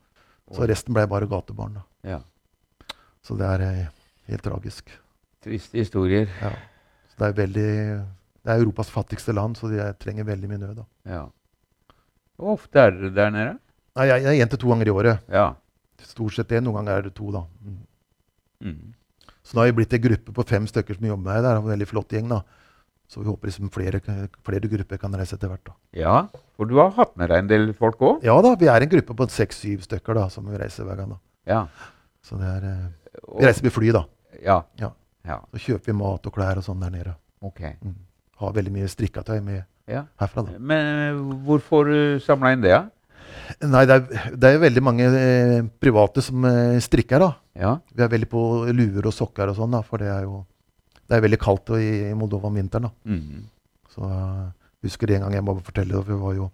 Så 0.54 0.62
oh. 0.62 0.68
resten 0.68 0.94
ble 0.94 1.06
bare 1.10 1.28
gatebarn. 1.30 1.78
da. 1.80 1.86
ja. 2.16 2.22
Så 3.26 3.34
det 3.34 3.46
er 3.46 3.62
eh, 3.66 3.86
helt 4.30 4.44
tragisk. 4.46 4.90
Triste 5.42 5.78
historier. 5.80 6.28
Ja. 6.40 6.52
Det 7.16 7.26
er 7.31 7.33
veldig 7.33 7.68
Det 8.46 8.52
er 8.52 8.61
Europas 8.62 8.90
fattigste 8.92 9.33
land, 9.35 9.57
så 9.59 9.68
de 9.70 9.81
trenger 9.98 10.24
veldig 10.29 10.48
mye 10.48 10.59
nød. 10.62 10.83
Ja. 11.09 11.24
Hvor 12.37 12.52
ofte 12.59 12.79
er 12.79 12.92
dere 12.94 13.11
der 13.16 13.31
nede? 13.35 13.55
Nei, 13.96 14.05
jeg, 14.11 14.22
jeg 14.22 14.38
er 14.38 14.44
én 14.44 14.50
til 14.52 14.61
to 14.61 14.68
ganger 14.70 14.87
i 14.87 14.92
året. 14.94 15.24
Ja. 15.33 15.46
Stort 16.05 16.37
sett 16.37 16.48
det. 16.52 16.61
Noen 16.62 16.76
ganger 16.79 16.98
er 17.00 17.07
det 17.09 17.14
to, 17.16 17.31
da. 17.35 17.40
Mm. 17.64 17.81
Mm. 18.62 18.92
Så 19.42 19.57
nå 19.57 19.62
har 19.64 19.70
vi 19.72 19.76
blitt 19.81 19.96
en 19.96 20.05
gruppe 20.05 20.35
på 20.37 20.44
fem 20.46 20.66
stykker 20.68 20.98
som 20.98 21.09
jobber 21.09 21.24
med 21.24 21.35
det. 21.38 21.42
Det 21.46 21.50
er 21.55 21.61
en 21.62 21.70
veldig 21.72 21.88
flott 21.90 22.12
gjeng. 22.14 22.29
da. 22.31 22.42
Så 23.09 23.22
vi 23.22 23.29
håper 23.31 23.48
liksom 23.48 23.70
flere, 23.70 24.00
flere 24.44 24.68
grupper 24.68 24.98
kan 24.98 25.14
reise 25.14 25.37
etter 25.38 25.48
hvert. 25.50 25.64
da. 25.64 25.74
Ja, 25.96 26.16
for 26.59 26.66
du 26.70 26.76
har 26.81 26.90
hatt 26.96 27.16
med 27.16 27.31
deg 27.31 27.38
en 27.44 27.50
del 27.50 27.72
folk 27.79 28.02
òg? 28.02 28.24
Ja 28.26 28.35
da, 28.42 28.55
vi 28.59 28.66
er 28.70 28.83
en 28.83 28.90
gruppe 28.90 29.14
på 29.16 29.29
seks-syv 29.31 29.85
stykker 29.87 30.18
da, 30.18 30.26
som 30.33 30.46
vi 30.50 30.59
reiser 30.59 30.85
hver 30.88 30.98
gang. 31.02 31.14
da. 31.14 31.18
Ja. 31.46 31.61
Så 32.26 32.38
det 32.40 32.46
er, 32.50 32.64
eh, 32.66 33.18
Vi 33.38 33.46
reiser 33.46 33.62
med 33.62 33.72
fly, 33.72 33.92
da. 33.94 34.05
Ja. 34.42 34.62
Ja. 34.83 34.90
Ja. 35.26 35.40
Så 35.52 35.62
kjøper 35.64 35.90
vi 35.92 35.96
mat 35.98 36.26
og 36.28 36.34
klær 36.36 36.60
og 36.60 36.66
sånn 36.66 36.80
der 36.84 36.92
nede. 36.94 37.14
Okay. 37.44 37.74
Mm. 37.82 37.96
Har 38.40 38.52
veldig 38.56 38.72
mye 38.74 38.88
strikketøy 38.90 39.40
med 39.42 39.64
Ja. 39.88 40.04
herfra. 40.18 40.42
da. 40.46 40.58
Men 40.58 41.18
hvorfor 41.46 41.84
du 41.90 42.20
samla 42.24 42.52
inn 42.52 42.62
det, 42.64 42.70
Ja? 42.70 42.84
Nei, 43.62 43.84
det 43.86 43.94
er, 43.94 44.32
det 44.34 44.48
er 44.48 44.58
veldig 44.58 44.82
mange 44.82 45.04
eh, 45.06 45.62
private 45.82 46.22
som 46.22 46.44
eh, 46.44 46.78
strikker. 46.80 47.18
da. 47.20 47.34
Ja. 47.54 47.78
Vi 47.94 48.02
er 48.02 48.08
veldig 48.08 48.28
på 48.30 48.40
luer 48.72 49.06
og 49.06 49.12
sokker 49.14 49.50
og 49.50 49.56
sånn, 49.58 49.70
da, 49.76 49.82
for 49.82 49.98
det 50.02 50.08
er 50.08 50.22
jo 50.24 50.44
det 51.06 51.16
er 51.16 51.22
veldig 51.22 51.38
kaldt 51.38 51.70
i, 51.78 52.10
i 52.10 52.14
Moldova 52.18 52.48
om 52.50 52.54
vinteren. 52.58 52.88
da. 52.88 53.12
Mhm. 53.12 53.44
Så 53.96 54.02
uh, 54.04 54.50
husker 54.84 55.10
en 55.14 55.22
gang 55.24 55.32
jeg 55.38 55.44
må 55.46 55.54
fortelle 55.64 56.02
det 56.04 56.16
var 56.20 56.34
jo 56.36 56.50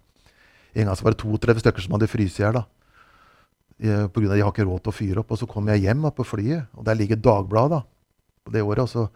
En 0.75 0.85
gang 0.87 0.95
så 0.95 1.03
var 1.03 1.11
det 1.13 1.19
32 1.21 1.59
stykker 1.59 1.83
som 1.83 1.93
hadde 1.97 2.07
fryst 2.09 2.39
i 2.39 2.43
hjel. 2.43 2.55
Eh, 3.83 4.03
at 4.05 4.13
de 4.15 4.29
har 4.41 4.49
ikke 4.51 4.65
råd 4.65 4.81
til 4.85 4.89
å 4.89 4.95
fyre 4.95 5.19
opp. 5.21 5.33
Og 5.35 5.37
så 5.37 5.45
kom 5.49 5.67
jeg 5.69 5.83
hjem 5.83 6.01
da, 6.01 6.09
på 6.09 6.25
flyet, 6.25 6.65
og 6.73 6.85
der 6.87 6.97
ligger 6.97 7.19
Dagbladet 7.21 7.75
da, 7.75 7.81
på 8.45 8.53
det 8.53 8.63
året. 8.63 8.83
Og 8.85 8.89
så, 8.89 9.07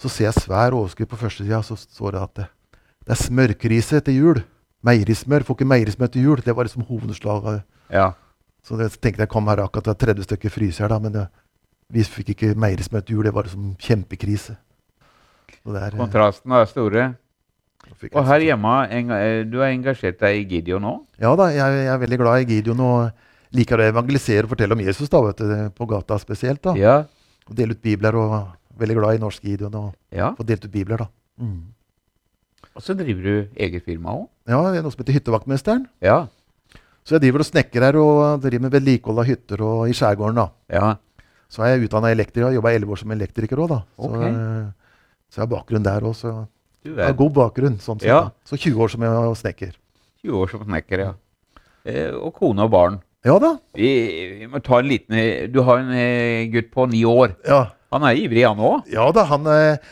så 0.00 0.08
ser 0.12 0.30
jeg 0.30 0.38
svær 0.44 0.76
overskrift 0.76 1.10
på 1.12 1.20
førstesida, 1.20 1.62
så 1.66 1.76
står 1.80 2.16
det 2.16 2.22
at 2.24 2.34
det, 2.40 2.48
det 3.06 3.14
er 3.16 3.22
smørkrise 3.24 4.00
til 4.06 4.18
jul. 4.20 4.42
Meierismør. 4.86 5.44
Får 5.44 5.58
ikke 5.58 5.68
meierismør 5.68 6.10
til 6.12 6.28
jul. 6.30 6.42
Det 6.44 6.56
var 6.56 6.68
liksom 6.68 6.86
hovedslaget. 6.88 7.62
ja. 7.92 8.10
Så 8.60 8.76
det, 8.76 8.90
så 8.92 8.98
tenkte 9.00 9.22
jeg 9.24 9.30
kom 9.32 9.46
her 9.48 9.62
akkurat 9.64 9.86
det 9.88 9.92
er 9.94 10.12
30 10.12 10.26
stykker 10.26 10.52
fryser 10.52 10.84
her, 10.84 10.90
da, 10.92 10.98
men 11.00 11.14
det, 11.14 11.22
vi 11.88 12.02
fikk 12.04 12.34
ikke 12.34 12.50
meierismør 12.60 13.00
til 13.00 13.16
jul. 13.16 13.24
Det 13.24 13.32
var 13.32 13.46
liksom 13.48 13.70
kjempekrise. 13.80 14.58
Der, 15.64 15.78
er, 15.80 15.94
eh, 15.94 15.96
Kontrasten 15.96 16.52
er 16.52 16.68
store. 16.68 17.06
Og 18.12 18.26
her 18.28 18.44
hjemme, 18.44 18.74
eh, 19.16 19.44
du 19.48 19.58
har 19.62 19.72
engasjert 19.72 20.20
deg 20.20 20.42
i 20.42 20.44
Gideon 20.44 20.84
nå? 20.84 20.92
Ja 21.18 21.32
da, 21.40 21.48
jeg, 21.54 21.78
jeg 21.86 21.92
er 21.94 22.02
veldig 22.04 22.18
glad 22.20 22.44
i 22.44 22.48
Gideon 22.52 22.82
og 22.84 23.56
liker 23.56 23.80
å 23.80 23.88
evangelisere 23.88 24.44
og 24.44 24.52
fortelle 24.52 24.76
om 24.76 24.84
Jesus 24.84 25.08
da, 25.10 25.22
vet 25.24 25.40
du, 25.40 25.54
på 25.74 25.88
gata 25.90 26.18
spesielt. 26.20 26.60
da. 26.68 26.76
Ja. 26.78 26.94
Og 27.50 27.56
dele 27.58 27.74
ut 27.74 27.82
bibler 27.82 28.14
og 28.16 28.34
veldig 28.80 28.96
glad 28.96 29.18
i 29.18 29.22
norsk 29.22 29.42
Gideon 29.44 29.74
og 29.74 29.92
ja. 30.14 30.30
få 30.38 30.46
delt 30.46 30.64
ut 30.64 30.72
bibler. 30.72 31.02
da. 31.04 31.08
Mm. 31.42 31.72
Og 32.76 32.82
så 32.84 32.94
driver 32.94 33.22
du 33.26 33.48
eget 33.58 33.84
firma 33.84 34.14
òg? 34.14 34.28
Ja, 34.48 34.60
det 34.70 34.78
er 34.78 34.84
noe 34.86 34.92
som 34.94 35.02
heter 35.02 35.16
Hyttevaktmesteren. 35.18 35.86
Ja. 36.04 36.26
Så 37.04 37.16
jeg 37.16 37.24
driver 37.24 37.42
og 37.42 37.48
snekker 37.48 37.82
her 37.82 37.96
og 37.98 38.42
driver 38.44 38.66
med 38.66 38.74
vedlikehold 38.76 39.22
av 39.22 39.26
hytter 39.26 39.62
og 39.66 39.88
i 39.90 39.96
skjærgården. 39.96 40.38
da. 40.38 40.48
ja. 40.70 40.96
Så 41.50 41.64
er 41.66 41.72
jeg 41.74 41.88
utdanna 41.88 42.12
elektriker 42.14 42.46
og 42.46 42.54
jobba 42.54 42.70
elleve 42.70 42.92
år 42.94 42.98
som 43.00 43.10
elektriker 43.10 43.58
òg, 43.58 43.68
da. 43.72 43.78
Så, 43.98 44.06
Ok. 44.06 44.22
eh, 44.22 44.68
så 45.26 45.40
jeg 45.40 45.42
har 45.42 45.50
bakgrunn 45.50 45.82
der 45.82 46.04
òg. 46.06 46.14
Så 46.14 46.30
jeg 46.86 46.94
har 47.02 47.16
god 47.18 47.32
bakgrunn. 47.34 47.78
sånn 47.82 47.98
sett. 47.98 48.06
Ja. 48.06 48.20
da. 48.28 48.30
Så 48.46 48.54
20 48.56 48.78
år 48.84 48.88
som 48.92 49.02
jeg 49.02 49.36
snekker. 49.42 49.72
20 50.22 50.36
år 50.38 50.50
som 50.52 50.62
snekker, 50.62 50.98
ja. 51.02 51.14
Eh, 51.84 52.12
og 52.14 52.34
kone 52.38 52.62
og 52.62 52.70
barn. 52.70 53.00
Ja 53.26 53.36
da. 53.42 53.50
Vi, 53.76 53.88
vi 54.40 54.46
må 54.48 54.62
ta 54.64 54.78
en 54.80 54.88
liten 54.88 55.16
eh, 55.18 55.48
Du 55.52 55.60
har 55.66 55.82
en 55.82 55.90
eh, 55.92 56.46
gutt 56.52 56.70
på 56.72 56.86
ni 56.88 57.02
år. 57.04 57.34
Ja, 57.44 57.66
Han 57.92 58.06
er 58.08 58.16
ivrig, 58.16 58.46
han 58.46 58.60
òg? 58.64 58.86
ja 58.88 59.04
da, 59.12 59.26
han 59.28 59.44
eh, 59.50 59.90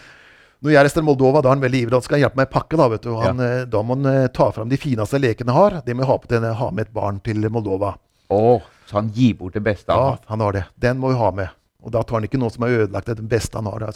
Når 0.64 0.72
jeg 0.72 0.86
reiser 0.86 1.00
til 1.00 1.06
Moldova, 1.10 1.42
da 1.44 1.50
er 1.50 1.58
han 1.58 1.64
veldig 1.66 1.82
ivrig. 1.84 1.96
Han 1.98 2.06
skal 2.06 2.22
hjelpe 2.22 2.40
meg 2.40 2.48
å 2.48 2.54
pakke. 2.56 2.78
Da 2.80 2.88
vet 2.88 3.04
du. 3.04 3.12
Han, 3.20 3.42
ja. 3.44 3.66
da 3.68 3.82
må 3.84 3.98
han 3.98 4.08
eh, 4.10 4.30
ta 4.34 4.48
fram 4.54 4.72
de 4.72 4.80
fineste 4.80 5.20
lekene 5.20 5.52
han 5.52 5.60
har. 5.60 5.76
Det 5.86 5.96
må 5.98 6.08
ha, 6.08 6.16
til, 6.30 6.48
ha 6.62 6.70
med 6.72 6.88
et 6.88 6.94
barn 6.96 7.20
til 7.24 7.44
Moldova. 7.52 7.92
Å, 8.32 8.40
så 8.88 8.98
han 8.98 9.12
gir 9.14 9.36
bort 9.38 9.54
det 9.56 9.62
beste 9.64 9.92
han 9.92 10.16
Ja, 10.16 10.16
han 10.32 10.42
har 10.44 10.56
det. 10.56 10.64
Den 10.80 10.98
må 11.02 11.12
vi 11.12 11.20
ha 11.20 11.30
med. 11.36 11.52
Og 11.84 11.92
da 11.94 12.02
tar 12.02 12.18
han 12.18 12.26
ikke 12.26 12.40
noe 12.40 12.50
som 12.52 12.64
er 12.66 12.80
ødelagt. 12.80 13.06
Det 13.06 13.14
er 13.18 13.22
den 13.22 13.30
beste 13.30 13.60
han 13.60 13.68
har. 13.70 13.86
Er 13.86 13.94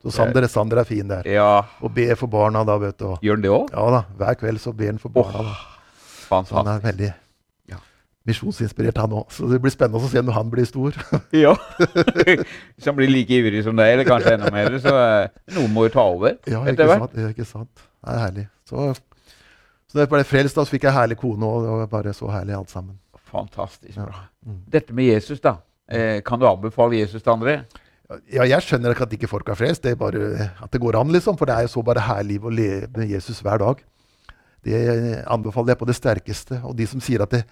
så 0.00 0.12
Sander, 0.16 0.46
Sander 0.48 0.80
er 0.80 0.88
fin 0.88 1.08
der. 1.08 1.26
Ja. 1.28 1.62
Og 1.84 1.92
ber 1.94 2.14
for 2.16 2.30
barna 2.32 2.62
da, 2.66 2.78
vet 2.80 2.98
du. 2.98 3.10
Gjør 3.22 3.36
han 3.36 3.42
det 3.44 3.50
òg? 3.52 3.72
Ja 3.74 3.88
da, 3.94 4.04
hver 4.20 4.38
kveld 4.42 4.62
så 4.62 4.72
ber 4.76 4.94
han 4.94 5.00
for 5.02 5.12
barna. 5.12 5.42
da. 5.50 6.44
Så 6.48 6.56
han 6.56 6.70
er 6.72 6.84
veldig. 6.84 7.10
Misjonsinspirert, 8.30 8.96
han 9.02 9.12
òg. 9.20 9.28
Så 9.34 9.50
det 9.50 9.58
blir 9.62 9.74
spennende 9.74 10.00
å 10.00 10.08
se 10.10 10.22
når 10.24 10.36
han 10.38 10.50
blir 10.54 10.68
stor. 10.70 10.96
Ja. 11.44 11.52
Hvis 11.76 12.86
han 12.88 12.96
blir 12.96 13.10
like 13.12 13.36
ivrig 13.42 13.62
som 13.66 13.76
deg, 13.78 13.92
eller 13.98 14.08
kanskje 14.08 14.34
enda 14.38 14.50
mer, 14.54 14.78
så 14.82 14.94
eh, 14.96 15.28
noen 15.56 15.74
må 15.74 15.86
jo 15.88 15.94
ta 15.98 16.06
over 16.14 16.38
Ja, 16.50 16.62
ikke 16.70 16.88
sant? 16.94 17.14
Ja, 17.18 17.30
ikke 17.34 17.46
sant? 17.48 17.84
Det 18.00 18.14
er 18.14 18.22
herlig. 18.24 18.46
Så, 18.70 18.88
så 19.90 19.98
da 19.98 20.04
jeg 20.06 20.12
ble 20.14 20.22
frelst, 20.28 20.56
da, 20.56 20.64
så 20.64 20.72
fikk 20.74 20.86
jeg 20.88 20.96
herlig 20.96 21.18
kone, 21.20 21.44
og 21.46 21.66
det 21.66 21.74
var 21.82 21.92
bare 21.98 22.14
så 22.16 22.30
herlig 22.32 22.56
alt 22.56 22.72
sammen. 22.72 22.96
Fantastisk 23.30 23.94
Ja. 23.98 24.06
bra. 24.08 24.24
Mm. 24.46 24.58
Dette 24.72 24.94
med 24.96 25.10
Jesus, 25.12 25.42
da. 25.44 25.56
Eh, 25.90 26.18
kan 26.26 26.40
du 26.40 26.46
anbefale 26.48 26.98
Jesus 27.02 27.22
til 27.22 27.34
andre? 27.34 27.60
Ja, 28.32 28.42
jeg 28.42 28.58
skjønner 28.66 28.90
ikke 28.94 29.06
at 29.06 29.12
ikke 29.14 29.28
folk 29.30 29.48
er 29.52 29.58
frelst, 29.58 29.84
det 29.84 29.92
er 29.94 29.98
bare 30.00 30.48
at 30.64 30.70
det 30.74 30.80
går 30.82 30.96
an, 30.98 31.12
liksom. 31.14 31.36
For 31.38 31.46
det 31.46 31.54
er 31.54 31.66
jo 31.68 31.74
så 31.76 31.82
bare 31.86 32.02
herlig 32.02 32.40
å 32.42 32.50
leve 32.50 32.88
med 32.96 33.10
Jesus 33.12 33.38
hver 33.44 33.60
dag. 33.62 33.84
Det 34.66 34.80
anbefaler 35.30 35.72
jeg 35.72 35.78
på 35.80 35.86
det 35.88 35.94
sterkeste. 35.96 36.58
Og 36.68 36.74
de 36.76 36.86
som 36.90 37.00
sier 37.00 37.22
at 37.24 37.30
det 37.32 37.44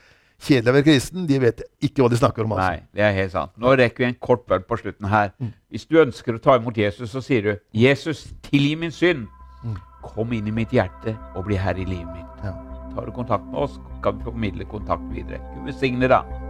kjedelig 0.43 0.71
å 0.71 0.77
være 0.77 0.87
kristen, 0.87 1.27
de 1.29 1.41
vet 1.43 1.63
ikke 1.85 2.05
hva 2.05 2.11
de 2.13 2.21
snakker 2.21 2.47
om. 2.47 2.55
altså. 2.57 2.69
Nei, 2.71 2.87
det 2.95 3.05
er 3.05 3.17
helt 3.17 3.35
sant. 3.35 3.55
Nå 3.59 3.75
rekker 3.81 4.05
vi 4.05 4.09
en 4.13 4.19
kort 4.23 4.47
bønn 4.49 4.67
på 4.69 4.79
slutten 4.81 5.11
her. 5.11 5.33
Mm. 5.39 5.53
Hvis 5.75 5.87
du 5.91 5.99
ønsker 6.03 6.39
å 6.39 6.43
ta 6.43 6.57
imot 6.59 6.79
Jesus, 6.79 7.11
så 7.11 7.23
sier 7.25 7.43
du 7.43 7.53
'Jesus, 7.75 8.29
tilgi 8.43 8.75
min 8.77 8.95
synd'. 8.95 9.29
Mm. 9.65 9.77
Kom 10.03 10.33
inn 10.33 10.47
i 10.47 10.55
mitt 10.55 10.71
hjerte 10.71 11.17
og 11.35 11.49
bli 11.49 11.57
herre 11.57 11.83
i 11.83 11.85
livet 11.85 12.13
mitt. 12.15 12.45
Ja. 12.45 12.55
Tar 12.95 13.07
du 13.07 13.13
kontakt 13.13 13.45
med 13.45 13.59
oss, 13.67 13.81
kan 14.03 14.19
vi 14.19 14.25
formidle 14.25 14.65
kontakt 14.65 15.03
videre. 15.13 15.43
Gud 15.55 15.67
velsigne 15.73 16.09
deg. 16.09 16.48